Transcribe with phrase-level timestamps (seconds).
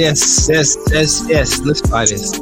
[0.00, 1.60] Yes, yes, yes, yes.
[1.60, 2.32] Let's try this.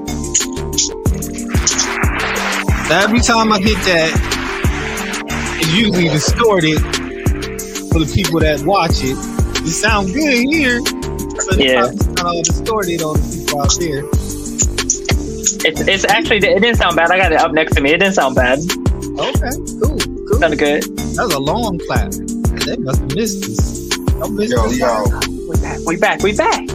[2.88, 4.12] Every time I hit that,
[5.58, 6.78] it's usually distorted
[7.90, 9.18] for the people that watch it.
[9.66, 10.80] It sounds good here,
[11.50, 11.88] but Yeah.
[11.90, 14.04] it's not all distorted on the people out there.
[15.66, 17.10] It's it's actually it didn't sound bad.
[17.10, 17.90] I got it up next to me.
[17.90, 18.60] It didn't sound bad.
[18.60, 19.50] Okay,
[19.82, 20.38] cool, cool.
[20.38, 20.84] Sounded good.
[21.16, 22.12] That was a long clap.
[22.12, 23.90] They must have missed this.
[24.22, 24.78] I missed Yo, this.
[24.78, 25.02] yo,
[25.50, 25.78] We back.
[25.84, 26.22] We back.
[26.22, 26.67] We back.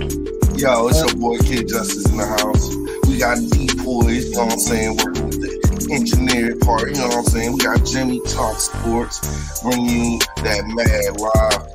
[0.63, 2.73] Yo, it's your boy Kid Justice in the house.
[3.09, 6.95] We got D Poise, you know what I'm saying, working with the engineering part, you
[6.95, 7.51] know what I'm saying.
[7.51, 9.19] We got Jimmy Talk Sports,
[9.61, 11.67] bringing you that mad live,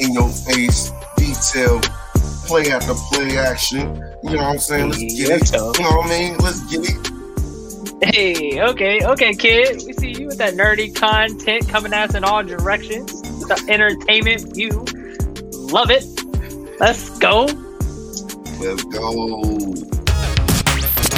[0.00, 1.86] in your face, detailed,
[2.50, 4.02] play after play action.
[4.24, 4.88] You know what I'm saying?
[4.90, 5.52] Let's get it.
[5.52, 6.36] You know what I mean?
[6.38, 6.98] Let's get it.
[8.02, 9.80] Hey, okay, okay, kid.
[9.86, 13.22] We see you with that nerdy content coming at us in all directions.
[13.22, 14.84] The entertainment view.
[15.70, 16.04] Love it.
[16.80, 17.46] Let's go.
[18.64, 19.12] Let's go.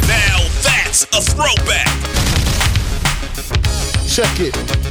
[0.08, 1.86] Now that's a throwback.
[4.08, 4.85] Check it.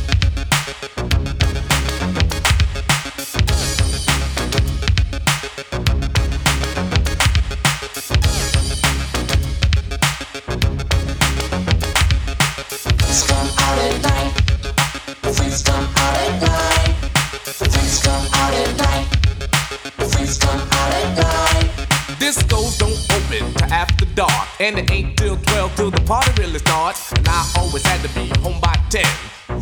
[24.05, 27.11] After dark, and it ain't till 12 till the party really starts.
[27.13, 29.03] And I always had to be home by 10,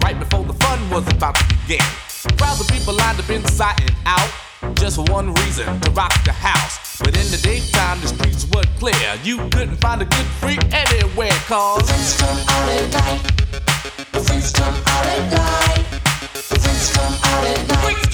[0.03, 1.85] right before the fun was about to begin.
[2.37, 4.29] Crowds of people lined up inside and out,
[4.75, 6.99] just one reason to rock the house.
[6.99, 9.19] But in the daytime, the streets were clear.
[9.23, 12.69] You couldn't find a good freak anywhere, cause freaks come out.
[12.69, 13.43] At night.
[14.13, 15.03] Since come all
[17.67, 18.13] the freaks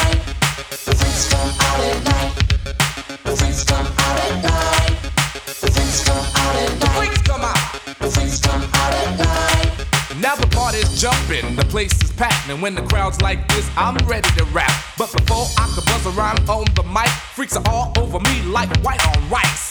[12.51, 14.71] and when the crowd's like this, I'm ready to rap.
[14.97, 18.41] But before I could buzz a rhyme on the mic, freaks are all over me
[18.43, 19.70] like white on rice.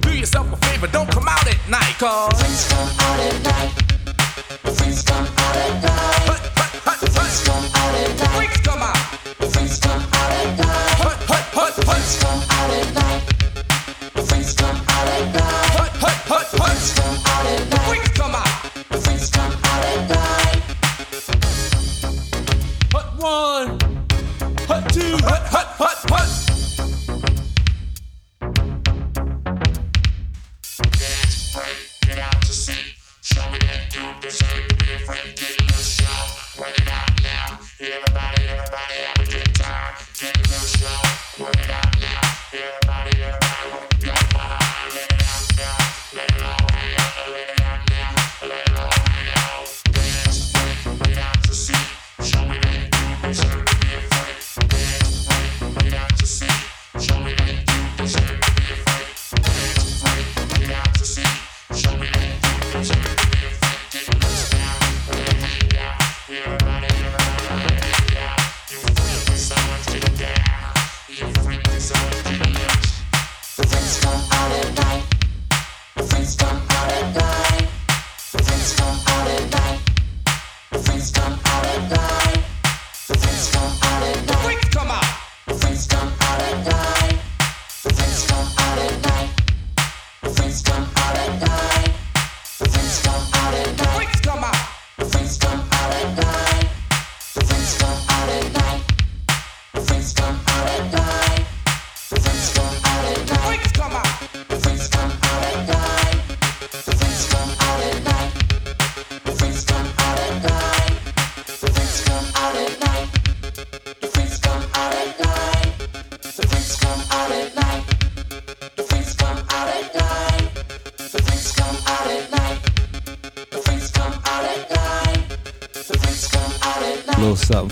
[0.00, 1.94] do yourself a favor, don't come out at night.
[1.98, 3.70] Cause freaks come out at night.
[4.76, 6.46] Freaks come out at night.
[6.82, 8.36] Freaks come out at night.
[8.36, 8.96] Freaks come out.
[9.52, 10.96] Freaks come out at night.
[11.84, 12.55] Freaks come out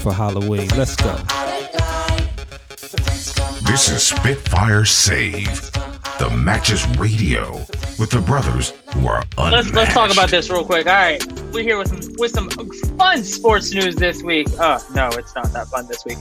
[0.05, 0.69] for Halloween.
[0.77, 1.15] Let's go.
[3.63, 5.73] This is Spitfire Save,
[6.19, 7.55] the matches radio
[7.99, 9.53] with the brothers who are unmatched.
[9.53, 10.87] Let's let's talk about this real quick.
[10.87, 11.25] All right,
[11.55, 12.51] we're here with some with some
[12.99, 14.47] fun sports news this week.
[14.61, 16.19] Oh no, it's not that fun this week.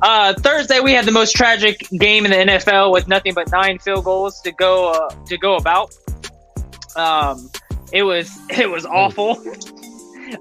[0.00, 3.80] Uh, Thursday we had the most tragic game in the NFL with nothing but nine
[3.80, 5.92] field goals to go uh, to go about.
[6.94, 7.50] Um,
[7.92, 9.42] it was it was awful.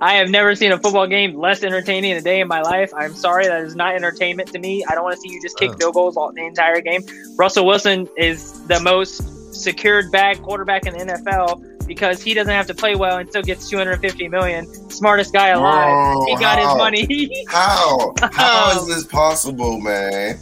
[0.01, 2.91] I have never seen a football game less entertaining in a day in my life.
[2.95, 4.83] I'm sorry, that is not entertainment to me.
[4.89, 5.77] I don't want to see you just kick Oh.
[5.77, 7.01] field goals all the entire game.
[7.37, 12.65] Russell Wilson is the most secured back quarterback in the NFL because he doesn't have
[12.67, 14.65] to play well and still gets 250 million.
[14.89, 16.25] Smartest guy alive.
[16.27, 16.69] He got how?
[16.69, 17.45] his money.
[17.49, 18.13] How?
[18.31, 20.39] How Um, this possible, man?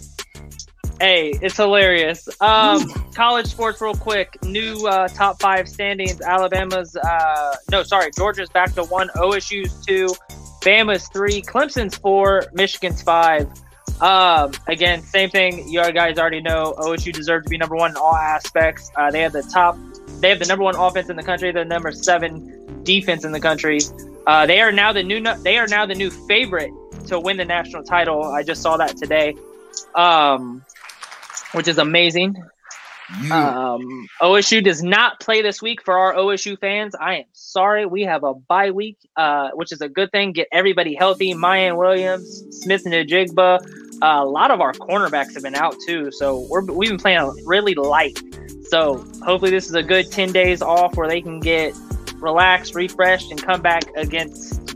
[1.02, 2.30] Hey, it's hilarious.
[2.42, 4.38] Um, college sports, real quick.
[4.44, 6.22] New uh, top five standings.
[6.22, 9.10] Alabama's, uh, no, sorry, Georgia's back to one.
[9.16, 10.10] OSU's two.
[10.62, 11.42] Bama's three.
[11.42, 12.44] Clemson's four.
[12.54, 13.50] Michigan's five.
[14.00, 15.68] Um, again, same thing.
[15.68, 16.76] You guys already know.
[16.78, 18.92] OSU deserves to be number one in all aspects.
[18.96, 19.80] Uh, they have the top.
[20.20, 21.52] They have the number one offense in the country.
[21.52, 23.80] They're number seven defense in the country.
[24.28, 25.20] Uh, they are now the new.
[25.42, 26.72] They are now the new favorite
[27.08, 28.24] to win the national title.
[28.24, 29.34] I just saw that today.
[29.96, 30.64] Um,
[31.54, 32.36] which is amazing.
[33.30, 36.96] Um, OSU does not play this week for our OSU fans.
[36.96, 37.86] I am sorry.
[37.86, 40.32] We have a bye week, uh, which is a good thing.
[40.32, 41.34] Get everybody healthy.
[41.34, 43.60] Miyan Williams, Smith-Njigba.
[44.02, 47.22] Uh, a lot of our cornerbacks have been out too, so we're, we've been playing
[47.46, 48.20] really light.
[48.70, 51.76] So hopefully this is a good ten days off where they can get
[52.16, 54.76] relaxed, refreshed, and come back against.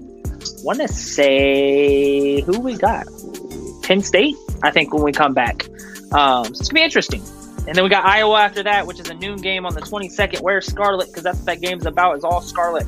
[0.63, 3.07] Want to say who we got?
[3.83, 5.68] Penn State, I think, when we come back.
[6.11, 7.21] Um, so it's gonna be interesting.
[7.67, 10.41] And then we got Iowa after that, which is a noon game on the 22nd.
[10.41, 11.07] Where's Scarlet?
[11.07, 12.17] Because that's what that game's about.
[12.17, 12.85] Is all Scarlet.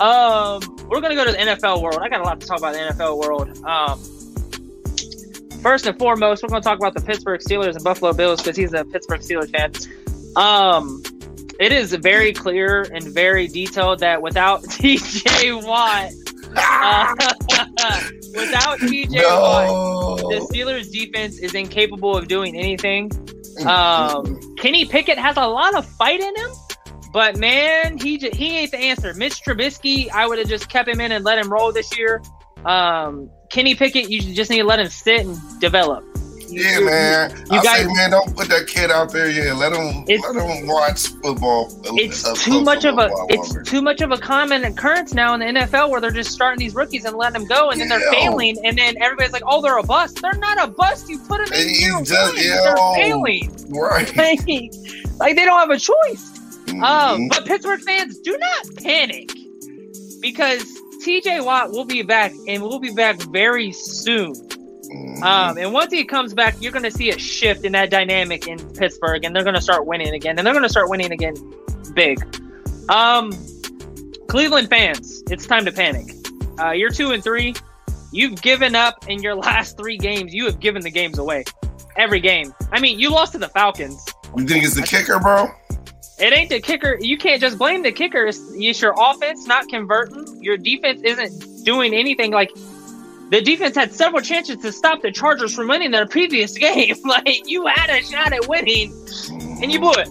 [0.00, 1.98] Um, we're gonna go to the NFL world.
[2.00, 3.62] I got a lot to talk about the NFL world.
[3.64, 4.00] Um,
[5.60, 8.72] first and foremost, we're gonna talk about the Pittsburgh Steelers and Buffalo Bills because he's
[8.72, 9.72] a Pittsburgh Steelers fan.
[10.36, 11.02] Um,
[11.58, 15.52] it is very clear and very detailed that without T.J.
[15.52, 16.10] Watt,
[16.56, 17.14] uh,
[18.34, 19.22] without T.J.
[19.24, 20.48] Watt, the.
[20.52, 23.10] Steelers defense is incapable of doing anything.
[23.66, 26.50] Um, Kenny Pickett has a lot of fight in him,
[27.12, 29.12] but man, he j- he ain't the answer.
[29.14, 32.22] Mitch Trubisky, I would have just kept him in and let him roll this year.
[32.64, 36.04] Um, Kenny Pickett, you just need to let him sit and develop.
[36.50, 37.30] Yeah, you- man.
[37.50, 39.56] you I guys- say, man, don't put that kid out there yet.
[39.56, 41.72] Let him, let him watch football.
[41.98, 43.62] It's uh, too much of a it's longer.
[43.62, 46.74] too much of a common occurrence now in the NFL where they're just starting these
[46.74, 48.20] rookies and letting them go, and then they're Yeah.
[48.28, 51.08] failing, and then everybody's like, "Oh, they're a bust." They're not a bust.
[51.08, 52.04] You put them in year one.
[52.36, 52.60] yeah.
[52.62, 53.66] They're failing.
[53.70, 54.10] right.
[54.16, 54.40] Like,
[55.18, 56.30] like they don't have a choice.
[56.68, 57.28] Um, Mhm.
[57.30, 59.30] but Pittsburgh fans, do not panic
[60.20, 60.62] because
[61.04, 64.34] TJ Watt will be back and we'll be back very soon.
[65.22, 68.48] Um, and once he comes back, you're going to see a shift in that dynamic
[68.48, 71.12] in Pittsburgh, and they're going to start winning again, and they're going to start winning
[71.12, 71.34] again
[71.94, 72.18] big.
[72.88, 73.32] Um,
[74.28, 76.14] Cleveland fans, it's time to panic.
[76.58, 77.54] Uh, you're two and three.
[78.12, 80.34] You've given up in your last three games.
[80.34, 81.44] You have given the games away.
[81.96, 82.54] Every game.
[82.72, 84.04] I mean, you lost to the Falcons.
[84.36, 85.48] you think it's the kicker, bro?
[86.18, 86.98] It ain't the kicker.
[87.00, 88.26] You can't just blame the kicker.
[88.26, 90.42] It's, it's your offense not converting.
[90.42, 92.30] Your defense isn't doing anything.
[92.30, 92.50] Like
[93.30, 96.96] the defense had several chances to stop the Chargers from winning their previous game.
[97.04, 98.92] like you had a shot at winning,
[99.62, 100.08] and you blew it.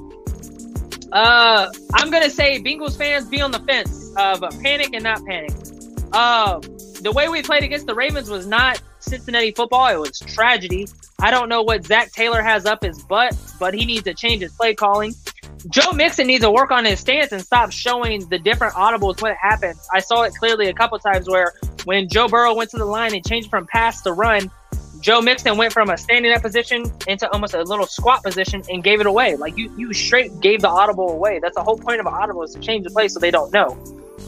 [1.12, 5.52] Uh, I'm gonna say Bengals fans be on the fence of panic and not panic.
[6.14, 6.62] Um,
[7.02, 9.88] the way we played against the Ravens was not Cincinnati football.
[9.88, 10.88] It was tragedy.
[11.20, 14.42] I don't know what Zac Taylor has up his butt, but he needs to change
[14.42, 15.14] his play calling.
[15.70, 19.32] Joe Mixon needs to work on his stance and stop showing the different audibles when
[19.32, 19.88] it happens.
[19.94, 21.54] I saw it clearly a couple times where
[21.86, 24.50] when Joe Burrow went to the line and changed from pass to run,
[25.02, 28.84] Joe Mixon went from a standing up position into almost a little squat position and
[28.84, 29.36] gave it away.
[29.36, 31.40] Like you, you straight gave the audible away.
[31.40, 33.52] That's the whole point of an audible is to change the play so they don't
[33.54, 33.78] know.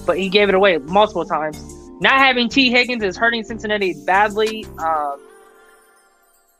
[0.06, 1.62] But he gave it away multiple times.
[2.00, 4.66] Not having Tee Higgins is hurting Cincinnati badly.
[4.80, 5.20] Um,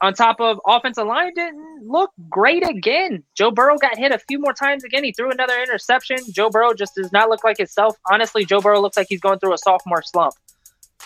[0.02, 3.22] on top of offensive line didn't look great again.
[3.36, 5.04] Joe Burrow got hit a few more times again.
[5.04, 6.18] He threw another interception.
[6.32, 7.96] Joe Burrow just does not look like himself.
[8.10, 10.34] Honestly, Joe Burrow looks like he's going through a sophomore slump.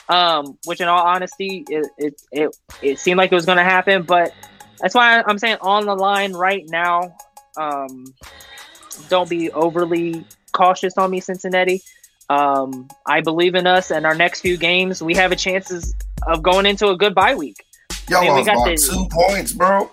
[0.08, 3.64] Um, which in all honesty, it it it, it seemed like it was going to
[3.64, 4.32] happen, but
[4.78, 7.16] that's why I'm saying on the line right now.
[7.56, 8.04] Um,
[9.08, 11.82] don't be overly cautious on me, Cincinnati.
[12.28, 15.94] Um, I believe in us, and our next few games, we have a chances
[16.26, 17.65] of going into a good bye week.
[18.08, 19.90] Y'all I mean, we lost got about the- two points, bro.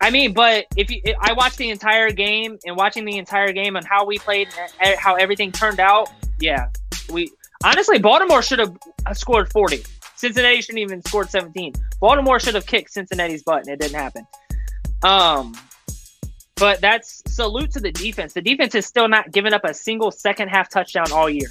[0.00, 3.76] I mean, but if you, I watched the entire game and watching the entire game
[3.76, 4.48] and how we played,
[4.80, 6.70] and how everything turned out, yeah,
[7.10, 7.30] we
[7.64, 8.76] honestly Baltimore should have
[9.12, 9.82] scored forty.
[10.16, 11.72] Cincinnati shouldn't even scored 17.
[11.98, 14.24] Baltimore should have kicked Cincinnati's butt, and it didn't happen.
[15.02, 15.52] Um,
[16.54, 18.32] but that's salute to the defense.
[18.32, 21.48] The defense is still not giving up a single second half touchdown all year.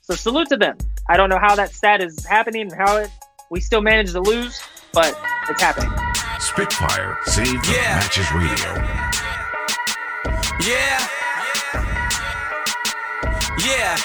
[0.00, 0.78] So salute to them.
[1.06, 3.10] I don't know how that stat is happening and how it
[3.50, 4.58] we still managed to lose,
[4.94, 5.90] but it's happening.
[6.38, 7.96] Spitfire Save the Yeah.
[7.96, 8.74] Matches Radio.
[10.60, 11.06] Yeah.
[13.58, 13.96] Yeah.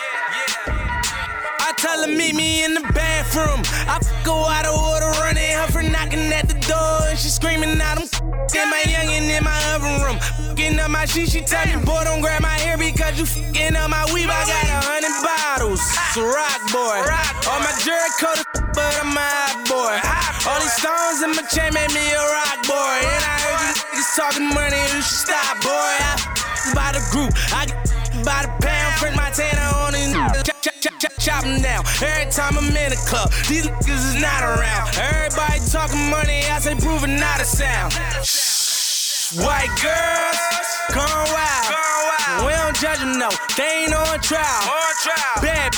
[1.62, 3.62] I tell her meet me in the bathroom.
[3.88, 7.79] I go out of order, running her for knocking at the door, and she screaming
[7.81, 7.99] out,
[10.69, 13.75] Fucking up my shit, she tell me, boy, don't grab my hair because you fucking
[13.75, 14.29] up my weave.
[14.29, 15.81] I got a hundred bottles.
[15.81, 17.01] It's a rock boy.
[17.49, 18.38] All my Jericho,
[18.77, 19.97] but I'm a hot boy.
[20.45, 23.01] All these stones in my chain made me a rock boy.
[23.01, 25.73] And I heard you niggas talking money, you should stop, boy.
[25.73, 26.38] I
[26.77, 27.81] by the group, I get
[28.21, 30.13] by the pound, print my tanner on these.
[30.13, 31.81] Chop, chop, chop, chop, chop 'em down.
[31.97, 34.93] Every time I'm in the club, these niggas is not around.
[35.01, 37.97] Everybody talking money, I say proving not a sound.
[38.21, 38.49] Shh,
[39.38, 40.39] White girls,
[40.91, 42.48] gone wild.
[42.48, 43.29] We don't judge them, no.
[43.55, 44.41] They ain't on trial.
[45.39, 45.77] Bad b-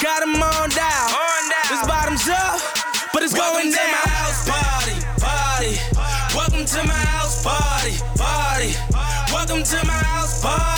[0.00, 1.10] got them on down.
[1.68, 2.60] This bottoms up,
[3.12, 3.90] but it's going down.
[3.90, 5.74] my house party, party.
[6.36, 8.74] Welcome to my house party, party.
[9.32, 10.77] Welcome to my house party.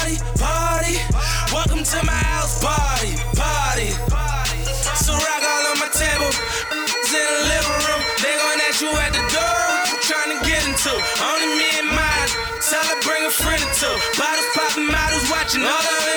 [15.58, 16.09] Watching.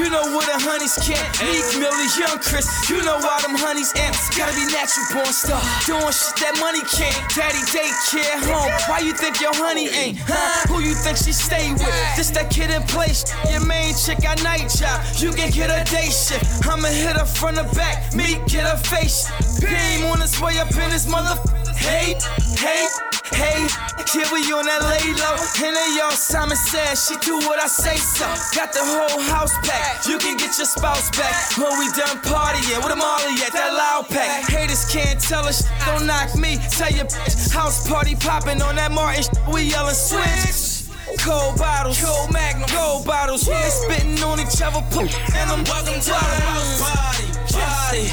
[0.00, 1.20] You know where the honeys camp.
[1.44, 2.64] Meek Millie, Young Chris.
[2.88, 4.32] You know why them honeys amps.
[4.32, 5.60] Gotta be natural born star.
[5.84, 7.20] Doing shit that money can't.
[7.36, 8.72] Daddy daycare home.
[8.88, 10.16] Why you think your honey ain't?
[10.24, 10.72] Huh?
[10.72, 12.16] Who you think she stay with?
[12.16, 13.28] This that kid in place.
[13.52, 15.04] Your main chick got night job.
[15.20, 16.48] You can get a day shift.
[16.64, 18.14] I'ma hit her front or back.
[18.16, 19.28] Meek get her face.
[19.60, 21.36] Beam on his way up in his mother.
[21.80, 22.14] Hey,
[22.56, 22.86] hey,
[23.32, 23.66] hey.
[24.12, 25.38] Here we on that lay low.
[25.64, 28.26] And then y'all Simon said she do what I say so.
[28.54, 30.06] Got the whole house packed.
[30.06, 32.78] You can get your spouse back when we done partying.
[32.82, 34.48] With them all at that loud pack.
[34.50, 36.58] Haters can't tell us don't knock me.
[36.70, 39.24] Tell your bitch house party popping on that Martin.
[39.52, 40.90] We yelling switch.
[41.18, 43.46] Cold bottles, cold magnum, gold bottles.
[43.46, 48.04] They spitting on each other, poop, and I'm Welcome to my house party, party.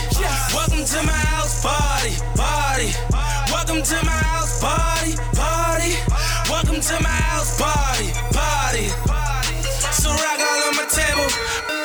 [0.54, 3.27] Welcome to my house party, party.
[3.68, 5.92] Welcome to my house party, party.
[6.48, 8.88] Welcome to my house party, party.
[9.92, 11.28] So rock all on my table,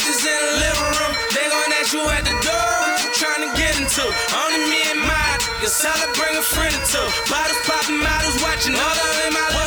[0.07, 1.13] is in the living room.
[1.35, 4.07] They gon' ask you at the door what you tryna get into.
[4.07, 5.41] Only me and mine.
[5.59, 7.03] You tell bring a friend or two.
[7.27, 8.79] Bottles popping, models watching.
[8.79, 9.62] All of in my to my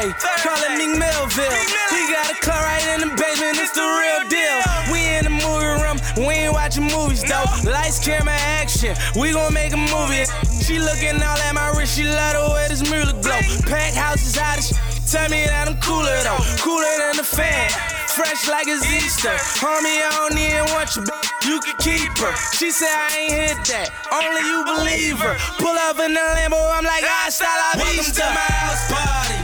[0.00, 1.52] Thursday, calling me Millville.
[1.90, 4.58] He got a car right in the basement, it's the real deal.
[4.92, 7.44] We in the movie room, we ain't watching movies though.
[7.70, 10.24] Lights, camera, action, we gon' make a movie.
[10.64, 13.40] She looking all at my wrist, she love the way this music glow.
[13.68, 14.78] Pack house is hot as shit.
[15.10, 17.68] Tell me that I'm cooler though, cooler than the fan.
[18.14, 19.32] Fresh like it's Easter.
[19.60, 22.32] Homie, I don't even want you, b- you can keep her.
[22.52, 25.34] She said I ain't hit that, only you believe her.
[25.58, 29.39] Pull up in the Lambo, I'm like, hasta la Welcome to my house party,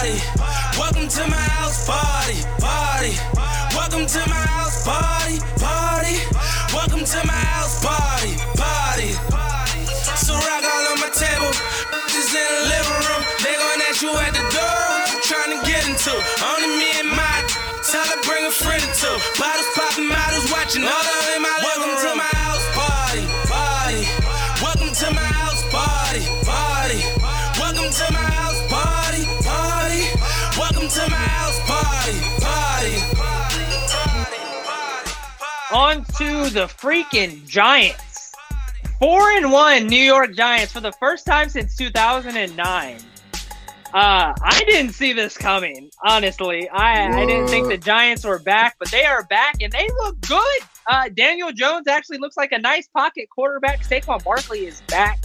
[0.00, 0.16] party.
[0.78, 3.12] Welcome to my house party, party.
[3.76, 6.16] Welcome to my house party, party.
[6.72, 9.12] Welcome to my house party, party.
[10.16, 11.52] So rock all on my table,
[12.08, 13.22] just in the living room.
[13.44, 16.12] They gon' ask you at the door what you tryna get into.
[16.48, 17.36] Only me and my
[17.84, 19.16] tell her bring a friend or two.
[19.36, 19.69] Bottles
[36.52, 38.32] the freaking Giants.
[38.98, 42.98] Four and one New York Giants for the first time since 2009.
[43.92, 45.90] Uh, I didn't see this coming.
[46.04, 49.88] Honestly, I, I didn't think the Giants were back, but they are back and they
[49.98, 50.60] look good.
[50.86, 53.82] Uh, Daniel Jones actually looks like a nice pocket quarterback.
[53.82, 55.22] Saquon Barkley is back.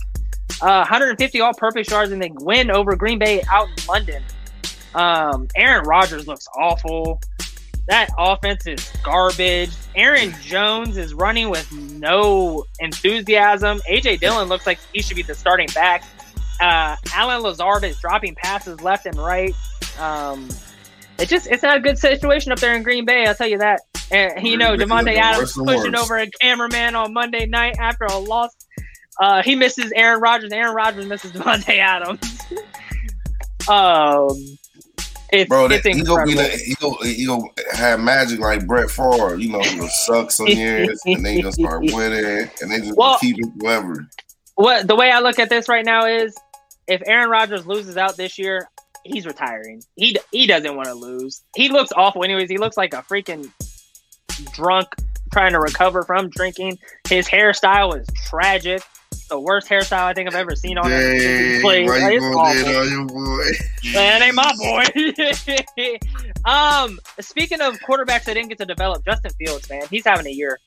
[0.61, 4.23] Uh, 150 all-purpose yards and they win over Green Bay out in London.
[4.93, 7.19] Um, Aaron Rodgers looks awful.
[7.87, 9.71] That offense is garbage.
[9.95, 13.79] Aaron Jones is running with no enthusiasm.
[13.89, 16.03] AJ Dillon looks like he should be the starting back.
[16.59, 19.53] Uh, Allen Lazard is dropping passes left and right.
[19.99, 20.49] Um,
[21.19, 23.25] it just it's not a good situation up there in Green Bay.
[23.25, 23.81] I'll tell you that.
[24.11, 26.03] And you know, Davante Adams pushing worse.
[26.03, 28.51] over a cameraman on Monday night after a loss.
[29.19, 30.51] Uh, he misses Aaron Rodgers.
[30.51, 32.41] Aaron Rodgers misses Davante Adams.
[33.69, 34.57] um,
[35.31, 38.65] it's, Bro, that, it's he gonna be the, he gonna he gonna have magic like
[38.67, 39.35] Brett Favre.
[39.35, 42.95] You know, he suck some years and then he gonna start winning and they just
[42.97, 44.07] Well- keep it forever.
[44.55, 46.35] what the way I look at this right now is
[46.87, 48.69] if Aaron Rodgers loses out this year,
[49.03, 49.81] he's retiring.
[49.95, 51.41] He he doesn't want to lose.
[51.55, 52.49] He looks awful anyways.
[52.49, 53.49] He looks like a freaking
[54.53, 54.87] drunk
[55.33, 56.77] trying to recover from drinking.
[57.09, 58.81] His hairstyle is tragic.
[59.29, 60.89] The worst hairstyle I think I've ever seen on.
[60.89, 62.77] Dang, Play- why you it's awful.
[62.77, 63.51] on your boy?
[63.93, 66.45] Man, ain't my boy.
[66.49, 70.31] um, speaking of quarterbacks that didn't get to develop, Justin Fields, man, he's having a
[70.31, 70.59] year.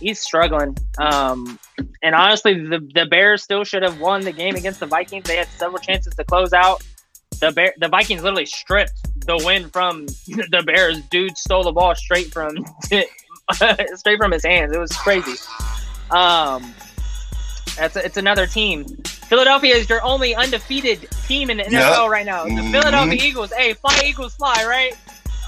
[0.00, 0.76] He's struggling.
[0.98, 1.58] Um,
[2.02, 5.24] and honestly, the the Bears still should have won the game against the Vikings.
[5.26, 6.82] They had several chances to close out.
[7.40, 8.92] The Bear, the Vikings literally stripped
[9.26, 11.00] the win from the Bears.
[11.10, 12.56] Dude stole the ball straight from
[13.52, 14.72] straight from his hands.
[14.72, 15.34] It was crazy.
[16.10, 16.74] Um,
[17.76, 18.84] that's it's another team.
[19.28, 22.10] Philadelphia is your only undefeated team in the NFL Yep.
[22.10, 22.44] right now.
[22.44, 22.70] The Mhm.
[22.72, 24.94] Philadelphia Eagles, hey, fly Eagles, fly, right?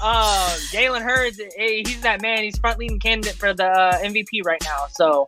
[0.01, 2.43] Uh, Jalen Hurts, hey, he's that man.
[2.43, 4.85] He's front leading candidate for the uh, MVP right now.
[4.91, 5.27] So,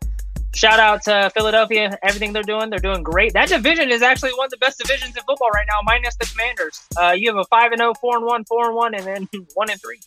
[0.53, 1.97] shout out to Philadelphia.
[2.03, 3.33] Everything they're doing, they're doing great.
[3.33, 6.25] That division is actually one of the best divisions in football right now, minus the
[6.27, 6.81] Commanders.
[7.01, 9.27] Uh, you have a five and 0, 4 and one, four and one, and then
[9.55, 9.99] one and three.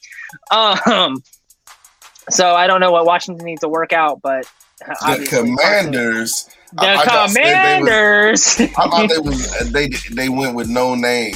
[0.53, 1.23] Um,
[2.31, 4.47] so I don't know what Washington needs to work out, but
[4.79, 6.49] The obviously- Commanders.
[6.75, 8.61] The I- I thought they- was- Commanders.
[8.61, 11.35] I thought they was they they went with no name.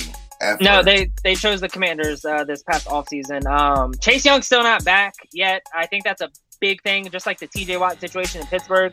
[0.60, 0.84] No, first.
[0.84, 3.46] they they chose the Commanders uh, this past offseason.
[3.46, 5.62] Um, Chase Young's still not back yet.
[5.74, 8.92] I think that's a big thing, just like the TJ Watt situation in Pittsburgh.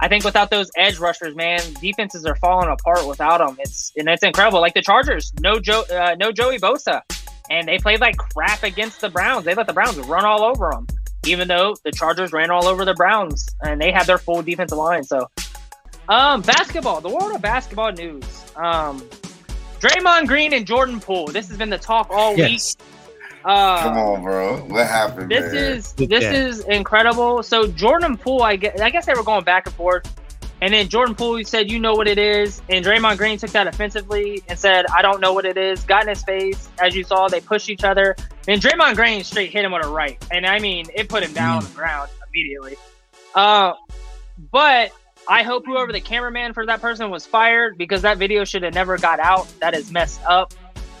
[0.00, 3.56] I think without those edge rushers, man, defenses are falling apart without them.
[3.60, 4.60] It's and it's incredible.
[4.60, 7.00] Like the Chargers, no Joe, uh, no Joey Bosa,
[7.50, 9.44] and they played like crap against the Browns.
[9.44, 10.86] They let the Browns run all over them,
[11.26, 14.78] even though the Chargers ran all over the Browns, and they had their full defensive
[14.78, 15.02] line.
[15.04, 15.28] So,
[16.08, 18.24] um, basketball, the world of basketball news.
[18.56, 19.00] Um,
[19.80, 21.26] Draymond Green and Jordan Poole.
[21.26, 22.74] This has been the talk all Yes.
[22.78, 22.86] week.
[23.44, 24.56] Uh, Come on, bro.
[24.68, 25.30] What happened?
[25.30, 25.62] this man?
[25.72, 27.42] is this at- is incredible.
[27.42, 30.06] So Jordan Poole, I guess, I guess they were going back and forth,
[30.62, 33.66] and then Jordan Poole said, "You know what it is," and Draymond Green took that
[33.66, 37.04] offensively and said, "I don't know what it is." Got in his face, as you
[37.04, 38.16] saw, they pushed each other,
[38.48, 41.34] and Draymond Green straight hit him with a right, and I mean, it put him
[41.34, 42.76] down on the ground immediately.
[43.34, 43.74] Uh,
[44.50, 44.90] but
[45.28, 48.74] I hope whoever the cameraman for that person was fired because that video should have
[48.74, 49.48] never got out.
[49.60, 50.52] That is messed up.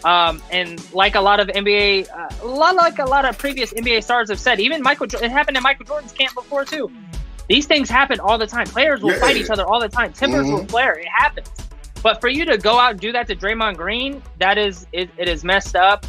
[0.04, 3.72] Um, and like a lot of NBA, uh, a lot like a lot of previous
[3.72, 6.90] NBA stars have said, even Michael, it happened in Michael Jordan's camp before too.
[7.48, 8.66] These things happen all the time.
[8.66, 9.20] Players will Yeah.
[9.20, 10.12] fight each other all the time.
[10.12, 10.70] Timbers will Mhm.
[10.70, 10.94] flare.
[10.94, 11.50] It happens.
[12.02, 15.10] But for you to go out and do that to Draymond Green, that is it,
[15.16, 16.04] it is messed up.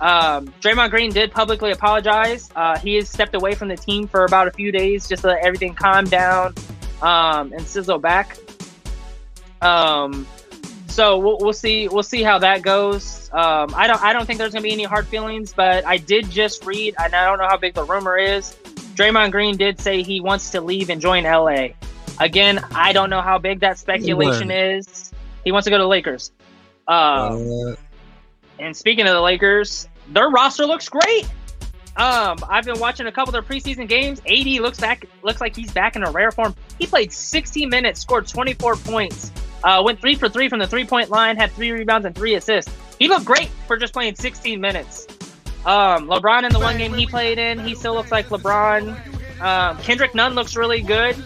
[0.00, 2.50] Um, Draymond Green did publicly apologize.
[2.54, 5.28] Uh, he has stepped away from the team for about a few days just to
[5.28, 6.52] let everything calm down
[7.02, 8.36] um, and sizzle back.
[9.62, 10.26] Um,
[10.88, 11.88] so we'll, we'll see.
[11.88, 13.28] We'll see how that goes.
[13.32, 14.02] Um, I don't.
[14.02, 15.52] I don't think there's gonna be any hard feelings.
[15.52, 18.56] But I did just read, and I don't know how big the rumor is.
[18.94, 21.68] Draymond Green did say he wants to leave and join LA.
[22.18, 25.12] Again, I don't know how big that speculation is.
[25.44, 26.32] He wants to go to the Lakers.
[26.88, 26.92] Uh,
[27.36, 27.74] Uh,
[28.58, 31.28] and speaking of the Lakers, their roster looks great.
[31.96, 34.20] Um, I've been watching a couple of their preseason games.
[34.28, 36.54] AD looks back, looks like he's back in a rare form.
[36.78, 39.32] He played 16 minutes, scored 24 points,
[39.64, 42.34] uh, went three for three from the three point line, had three rebounds and three
[42.34, 42.72] assists.
[42.98, 45.06] He looked great for just playing 16 minutes.
[45.64, 49.40] Um, LeBron in the one game he played in, he still looks like LeBron.
[49.40, 51.16] Um, Kendrick Nunn looks really good.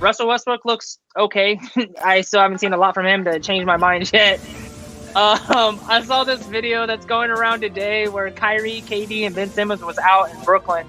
[0.00, 1.60] Russell Westbrook looks okay.
[2.04, 4.40] I still haven't seen a lot from him to change my mind yet.
[5.18, 9.82] Um, I saw this video that's going around today where Kyrie, KD, and Ben Simmons
[9.82, 10.86] was out in Brooklyn,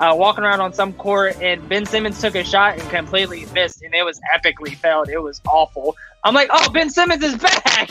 [0.00, 3.82] uh, walking around on some court, and Ben Simmons took a shot and completely missed,
[3.82, 5.08] and it was epically failed.
[5.08, 5.96] It was awful.
[6.24, 7.90] I'm like, oh, Ben Simmons is back.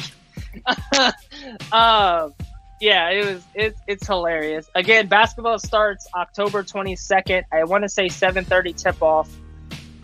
[1.71, 2.33] um,
[2.81, 3.45] yeah, it was.
[3.55, 4.69] It's it's hilarious.
[4.75, 7.45] Again, basketball starts October 22nd.
[7.53, 9.33] I want to say 7:30 tip off.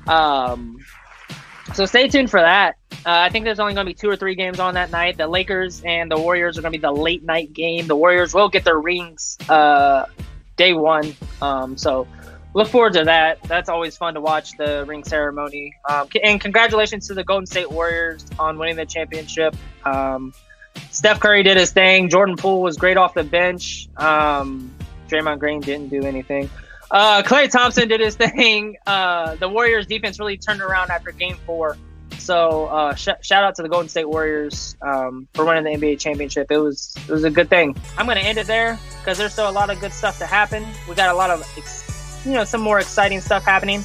[0.08, 0.78] Um,
[1.76, 2.78] so stay tuned for that.
[2.92, 5.18] Uh, I think there's only going to be two or three games on that night.
[5.18, 7.88] The Lakers and the Warriors are going to be the late night game.
[7.88, 10.06] The Warriors will get their rings uh,
[10.56, 11.14] day one.
[11.42, 12.08] Um, so
[12.54, 13.44] look forward to that.
[13.44, 15.76] That's always fun to watch the ring ceremony.
[15.90, 19.54] Um, and congratulations to the Golden State Warriors on winning the championship.
[19.84, 20.34] Um,
[20.92, 22.10] Steph Curry did his thing.
[22.10, 23.90] Jordan Poole was great off the bench.
[23.98, 24.74] Um,
[25.10, 26.50] Draymond Green didn't do anything.
[26.92, 28.78] Uh, Klay Thompson did his thing.
[28.86, 31.78] Uh, the Warriors defense really turned around after Game Four.
[32.18, 36.00] So uh, sh- shout out to the Golden State Warriors um, for winning the NBA
[36.00, 36.48] championship.
[36.50, 37.76] It was it was a good thing.
[37.98, 40.66] I'm gonna end it there because there's still a lot of good stuff to happen.
[40.90, 43.84] We got a lot of ex- you know some more exciting stuff happening.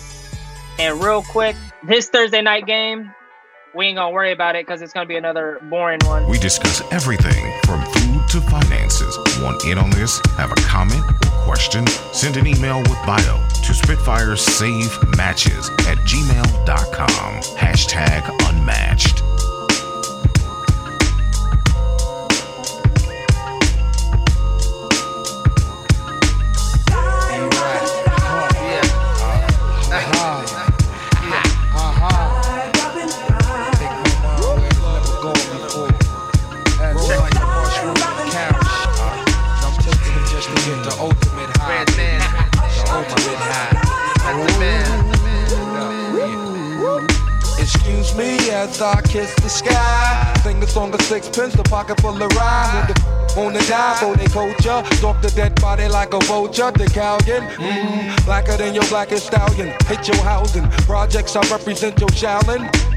[0.79, 3.13] And real quick, this Thursday night game,
[3.75, 6.27] we ain't gonna worry about it because it's gonna be another boring one.
[6.29, 9.19] We discuss everything from food to finances.
[9.43, 10.19] Want in on this?
[10.37, 11.05] Have a comment
[11.45, 11.87] question?
[12.13, 17.35] Send an email with bio to Spitfire Save Matches at gmail.com.
[17.57, 19.20] Hashtag unmatched.
[48.61, 50.41] As I kiss the sky.
[50.45, 52.93] Sing the song of sixpence, the pocket full of rhyme.
[53.37, 54.83] On the die for they culture.
[54.97, 56.71] Stalk the dead body like a vulture.
[56.71, 59.69] The Calgon, mm, blacker than your blackest stallion.
[59.87, 60.69] Hit your housing.
[60.91, 62.90] Projects I represent your Shaolin.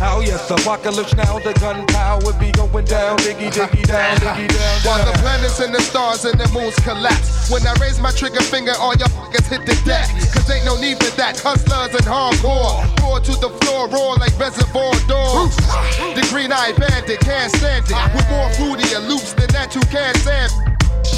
[0.00, 4.48] Oh yes, apocalypse now, the gunpowder be going down, diggy diggy down, diggy down.
[4.48, 4.80] down.
[4.86, 7.50] While the planets and the stars and the moons collapse.
[7.50, 10.08] When I raise my trigger finger, all your fuckers hit the deck.
[10.32, 11.38] Cause ain't no need for that.
[11.40, 12.84] Hustlers and hardcore.
[13.02, 15.56] Roar to the floor, roar like reservoir dogs.
[15.56, 17.96] The green eyed bandit can't stand it.
[18.14, 20.73] With more fruitier loops than that you can't stand.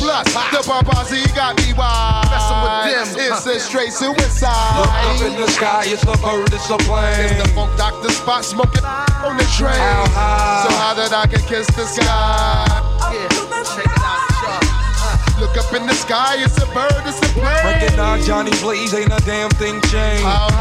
[0.06, 0.22] Plus,
[0.54, 2.30] the Bombazi got me wild.
[2.30, 4.78] Messing with them, it's a straight suicide.
[4.78, 7.26] Look up in the sky, it's a bird, it's a plane.
[7.26, 9.74] It's the funk doctor Spock smoking on the train.
[9.74, 10.62] How high?
[10.62, 12.66] So high that I can kiss the sky.
[13.02, 13.26] Oh, yeah,
[13.74, 15.40] check it out.
[15.40, 17.66] Look up in the sky, it's a bird, it's a plane.
[17.66, 20.22] Recognize Johnny Blaze, ain't a damn thing changed.
[20.22, 20.54] How So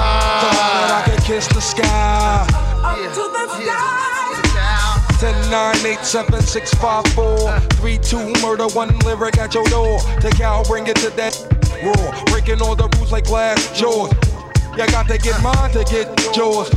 [0.57, 2.49] high that I can kiss the sky.
[5.19, 9.99] 10, 9, 8, 7, 6, 5, 4, 3, 2, murder, one lyric at your door.
[10.19, 11.35] Take out, bring it to that
[11.83, 12.25] roar.
[12.25, 14.11] Breaking all the rules like glass jaws.
[14.71, 16.69] You got to get mine to get yours.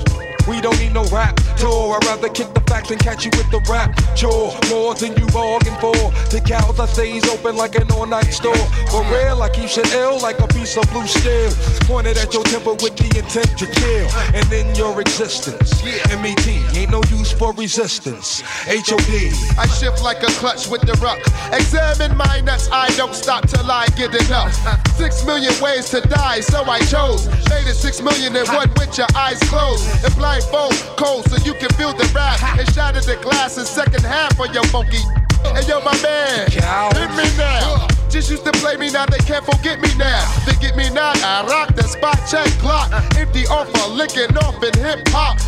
[0.49, 1.97] We don't need no rap tour.
[1.97, 4.57] I'd rather kick the facts and catch you with the rap jaw.
[4.71, 5.93] More than you bargained for.
[6.33, 8.65] The cows I stays open like an all-night store.
[8.91, 11.53] For real, I keep shit ill like a piece of blue steel.
[11.87, 14.09] Pointed at your temple with the intent to kill.
[14.35, 18.41] And in your existence, MET ain't no use for resistance.
[18.65, 19.59] HOD.
[19.59, 21.21] I shift like a clutch with the ruck.
[21.53, 24.55] Examine my nuts, I don't stop till I get enough.
[24.97, 27.27] Six million ways to die, so I chose.
[27.51, 29.87] Made it six million and one with your eyes closed.
[30.05, 32.42] And blindfold, cold, so you can feel the rap.
[32.59, 35.03] And shatter the glass in second half of your funky.
[35.44, 37.87] And yo, my man, hit me now.
[38.11, 40.24] Just used to play me, now they can't forget me now.
[40.46, 42.90] They get me now, I rock the spot check clock.
[42.92, 43.03] Uh.
[43.18, 45.38] Empty offer, licking off in hip hop.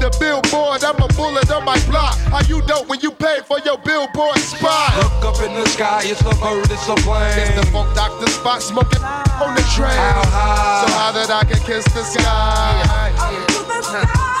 [0.00, 2.18] The billboard, I'm a bullet on my block.
[2.28, 4.92] How you dope when you pay for your billboard spot?
[4.96, 7.32] Look up in the sky, it's a bird, it's a plane.
[7.38, 9.96] It's the funk doctor Spock smoking on the train.
[9.96, 10.84] How high?
[10.84, 13.46] So high that I can kiss the sky.
[13.88, 14.35] As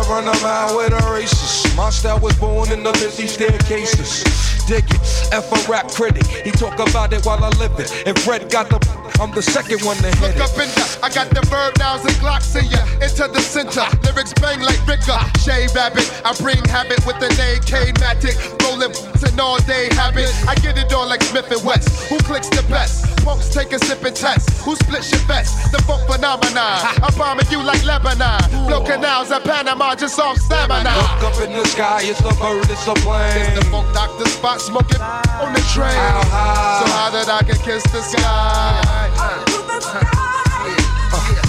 [0.00, 1.76] I run around with a racist.
[1.76, 4.24] My style was born in the busy staircases.
[4.66, 6.24] Dig it, F a rap critic.
[6.24, 7.92] He talk about it while I live it.
[8.06, 8.80] If Red got the,
[9.20, 10.40] I'm the second one to hit Look it.
[10.40, 12.80] up in the, I got the verb nouns and glocks in ya.
[13.04, 15.20] Into the center, lyrics bang like Ricker.
[15.44, 18.40] Shade rabbit, I bring habit with an AK matic.
[18.64, 20.32] Rolling an all day habit.
[20.48, 22.08] I get it on like Smith and West.
[22.08, 22.99] Who clicks the best?
[23.30, 24.50] Punks take a sip and test.
[24.66, 25.70] Who splits your vest?
[25.70, 26.82] The funk phenomenon.
[26.98, 28.42] I'm bombing you like Lebanon.
[28.66, 30.90] Blow canals at Panama just off stamina.
[30.90, 33.38] Look up in the sky, it's a bird, it's a plane.
[33.38, 35.94] It's the funk doctor Spock smoking on the train.
[35.94, 36.82] How high?
[36.82, 38.82] So high that I can kiss the sky.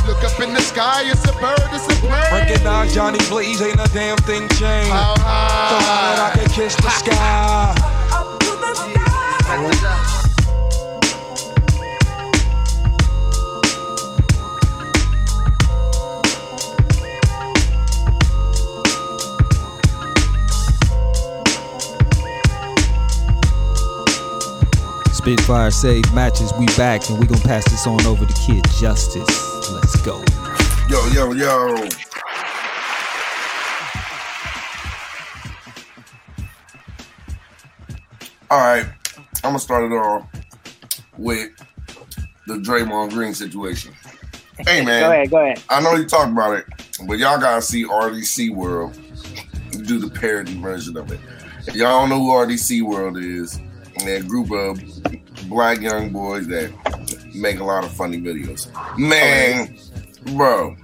[0.06, 2.14] Look up in the sky, it's a bird, it's a plane.
[2.30, 4.94] Recognize Johnny Blaze, ain't a damn thing changed.
[4.94, 7.74] How So high that I can kiss the sky.
[8.14, 8.76] Up to the
[9.82, 10.11] sky.
[25.22, 29.72] Spitfire Save Matches, we back and we gonna pass this on over to Kid Justice.
[29.72, 30.18] Let's go.
[30.90, 31.88] Yo, yo, yo.
[38.50, 38.88] All right,
[39.44, 40.26] I'm gonna start it off
[41.20, 41.52] with
[42.48, 43.94] the Draymond Green situation.
[44.58, 45.62] Hey man, Go ahead, go ahead.
[45.70, 46.66] I know you talk about it,
[47.06, 48.98] but y'all gotta see RDC World
[49.86, 51.20] do the parody version of it.
[51.68, 53.60] If y'all don't know who RDC World is,
[53.98, 54.80] and that group of
[55.50, 56.72] black young boys that
[57.34, 58.68] make a lot of funny videos.
[58.98, 59.78] Man,
[60.36, 60.76] bro,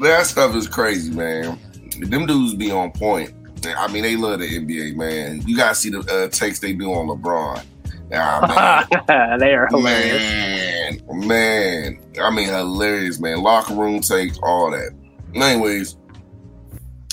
[0.00, 1.58] that stuff is crazy, man.
[2.00, 3.32] Them dudes be on point.
[3.64, 5.42] I mean, they love the NBA, man.
[5.46, 7.64] You gotta see the uh, takes they do on LeBron.
[8.12, 9.38] Ah, man.
[9.38, 11.02] they are hilarious.
[11.02, 12.00] Man, man.
[12.20, 13.42] I mean, hilarious, man.
[13.42, 14.92] Locker room takes, all that.
[15.34, 15.96] Anyways,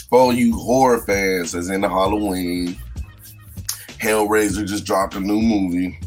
[0.09, 2.75] for all you horror fans that's the Halloween,
[3.99, 5.99] Hellraiser just dropped a new movie.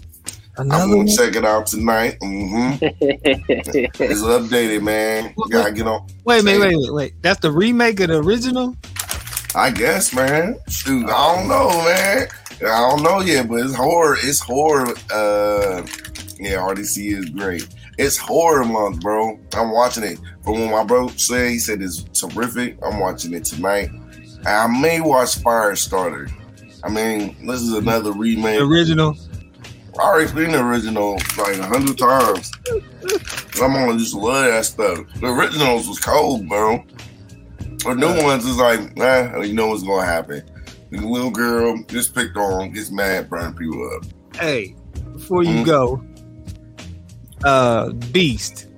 [0.58, 1.06] I'm gonna one?
[1.08, 2.18] check it out tonight.
[2.20, 5.32] hmm it's updated, man.
[5.36, 6.06] You gotta get on.
[6.24, 7.22] Wait a minute, wait, wait, wait.
[7.22, 8.76] That's the remake of the original?
[9.54, 10.58] I guess, man.
[10.68, 12.28] Shoot, I don't know, man.
[12.62, 14.16] I don't know yet, but it's horror.
[14.22, 14.88] It's horror.
[15.10, 15.86] Uh,
[16.38, 17.68] yeah, RDC is great.
[17.98, 19.38] It's horror month, bro.
[19.54, 20.18] I'm watching it.
[20.44, 22.78] From what my bro said, he said it's terrific.
[22.82, 23.90] I'm watching it tonight.
[24.44, 26.30] I may watch Firestarter.
[26.84, 28.58] I mean, this is another remake.
[28.58, 29.16] The original.
[29.98, 32.50] I already seen the original like a hundred times.
[33.60, 34.98] I'm gonna just love that stuff.
[35.20, 36.82] The originals was cold, bro.
[37.84, 40.42] The new ones is like, nah, you know what's gonna happen.
[40.90, 44.04] The little girl gets picked on, gets mad, burn people up.
[44.40, 44.74] Hey,
[45.12, 45.64] before you Mhm.
[45.66, 46.04] go,
[47.44, 48.68] uh, Beast.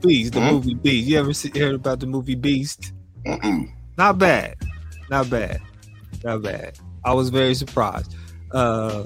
[0.00, 0.50] Beast, the Mhm.
[0.52, 1.08] movie Beast.
[1.08, 2.92] You ever see, heard about the movie Beast?
[3.26, 3.68] Mm-mm.
[3.96, 4.56] Not bad,
[5.10, 5.60] not bad,
[6.24, 6.78] not bad.
[7.04, 8.14] I was very surprised
[8.52, 9.04] uh,